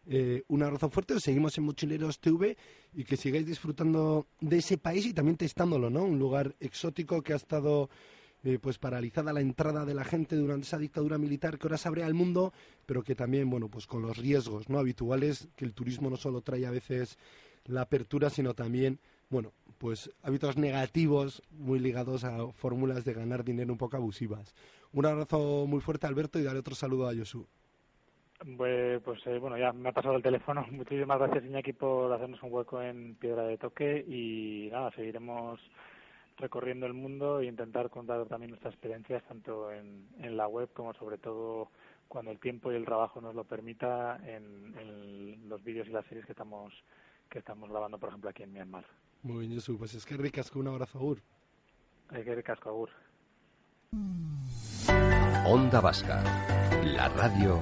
Eh, 0.05 0.43
un 0.47 0.61
abrazo 0.63 0.89
fuerte, 0.89 1.13
os 1.13 1.23
seguimos 1.23 1.57
en 1.57 1.63
Mochileros 1.63 2.19
TV 2.19 2.57
y 2.93 3.05
que 3.05 3.15
sigáis 3.15 3.45
disfrutando 3.45 4.27
de 4.41 4.57
ese 4.57 4.77
país 4.77 5.05
y 5.05 5.13
también 5.13 5.37
testándolo, 5.37 5.89
¿no? 5.89 6.03
Un 6.03 6.19
lugar 6.19 6.55
exótico 6.59 7.21
que 7.21 7.33
ha 7.33 7.37
estado 7.37 7.89
eh, 8.43 8.59
pues 8.61 8.77
paralizada 8.77 9.31
la 9.31 9.39
entrada 9.39 9.85
de 9.85 9.93
la 9.93 10.03
gente 10.03 10.35
durante 10.35 10.65
esa 10.65 10.77
dictadura 10.77 11.17
militar 11.17 11.57
que 11.57 11.67
ahora 11.67 11.77
se 11.77 11.87
abre 11.87 12.03
al 12.03 12.13
mundo, 12.13 12.51
pero 12.85 13.01
que 13.01 13.15
también, 13.15 13.49
bueno, 13.49 13.69
pues 13.69 13.87
con 13.87 14.01
los 14.01 14.17
riesgos 14.17 14.67
no 14.67 14.79
habituales 14.79 15.47
que 15.55 15.63
el 15.63 15.73
turismo 15.73 16.09
no 16.09 16.17
solo 16.17 16.41
trae 16.41 16.65
a 16.65 16.71
veces 16.71 17.17
la 17.65 17.81
apertura, 17.81 18.29
sino 18.29 18.53
también, 18.53 18.99
bueno, 19.29 19.53
pues 19.77 20.11
hábitos 20.21 20.57
negativos 20.57 21.41
muy 21.51 21.79
ligados 21.79 22.25
a 22.25 22.51
fórmulas 22.51 23.05
de 23.05 23.13
ganar 23.13 23.45
dinero 23.45 23.71
un 23.71 23.77
poco 23.77 23.95
abusivas. 23.95 24.53
Un 24.91 25.05
abrazo 25.05 25.65
muy 25.65 25.79
fuerte, 25.79 26.07
Alberto, 26.07 26.37
y 26.37 26.43
daré 26.43 26.59
otro 26.59 26.75
saludo 26.75 27.07
a 27.07 27.15
Josu. 27.15 27.47
Pues, 28.57 29.01
pues 29.03 29.25
eh, 29.27 29.39
bueno, 29.39 29.57
ya 29.57 29.71
me 29.71 29.89
ha 29.89 29.93
pasado 29.93 30.15
el 30.15 30.23
teléfono. 30.23 30.65
Muchísimas 30.71 31.19
gracias, 31.19 31.45
Iñaki, 31.45 31.73
por 31.73 32.11
hacernos 32.11 32.41
un 32.43 32.53
hueco 32.53 32.81
en 32.81 33.15
Piedra 33.15 33.43
de 33.43 33.57
Toque 33.57 34.03
y 34.07 34.69
nada, 34.71 34.91
seguiremos 34.91 35.59
recorriendo 36.37 36.85
el 36.85 36.93
mundo 36.93 37.39
e 37.39 37.45
intentar 37.45 37.89
contar 37.89 38.25
también 38.25 38.51
nuestras 38.51 38.73
experiencias 38.73 39.23
tanto 39.27 39.71
en, 39.71 40.07
en 40.19 40.35
la 40.35 40.47
web 40.47 40.69
como 40.73 40.93
sobre 40.95 41.19
todo 41.19 41.69
cuando 42.07 42.31
el 42.31 42.39
tiempo 42.39 42.71
y 42.71 42.75
el 42.75 42.85
trabajo 42.85 43.21
nos 43.21 43.35
lo 43.35 43.43
permita 43.43 44.17
en, 44.25 44.73
en 44.77 45.47
los 45.47 45.63
vídeos 45.63 45.87
y 45.87 45.91
las 45.91 46.05
series 46.07 46.25
que 46.25 46.31
estamos 46.31 46.73
que 47.29 47.37
estamos 47.39 47.69
grabando 47.69 47.99
por 47.99 48.09
ejemplo 48.09 48.31
aquí 48.31 48.43
en 48.43 48.51
Myanmar. 48.51 48.85
Muy 49.21 49.45
bien, 49.45 49.53
Josu, 49.53 49.77
pues 49.77 49.93
es 49.93 50.05
que 50.05 50.17
ricasco, 50.17 50.59
un 50.59 50.67
abrazo, 50.67 50.97
Agur. 50.97 51.19
Es 52.11 52.25
que 52.25 52.35
ricasco, 52.35 52.69
Agur. 52.69 52.89
Onda 55.45 55.81
Vasca, 55.81 56.23
la 56.83 57.09
radio 57.09 57.61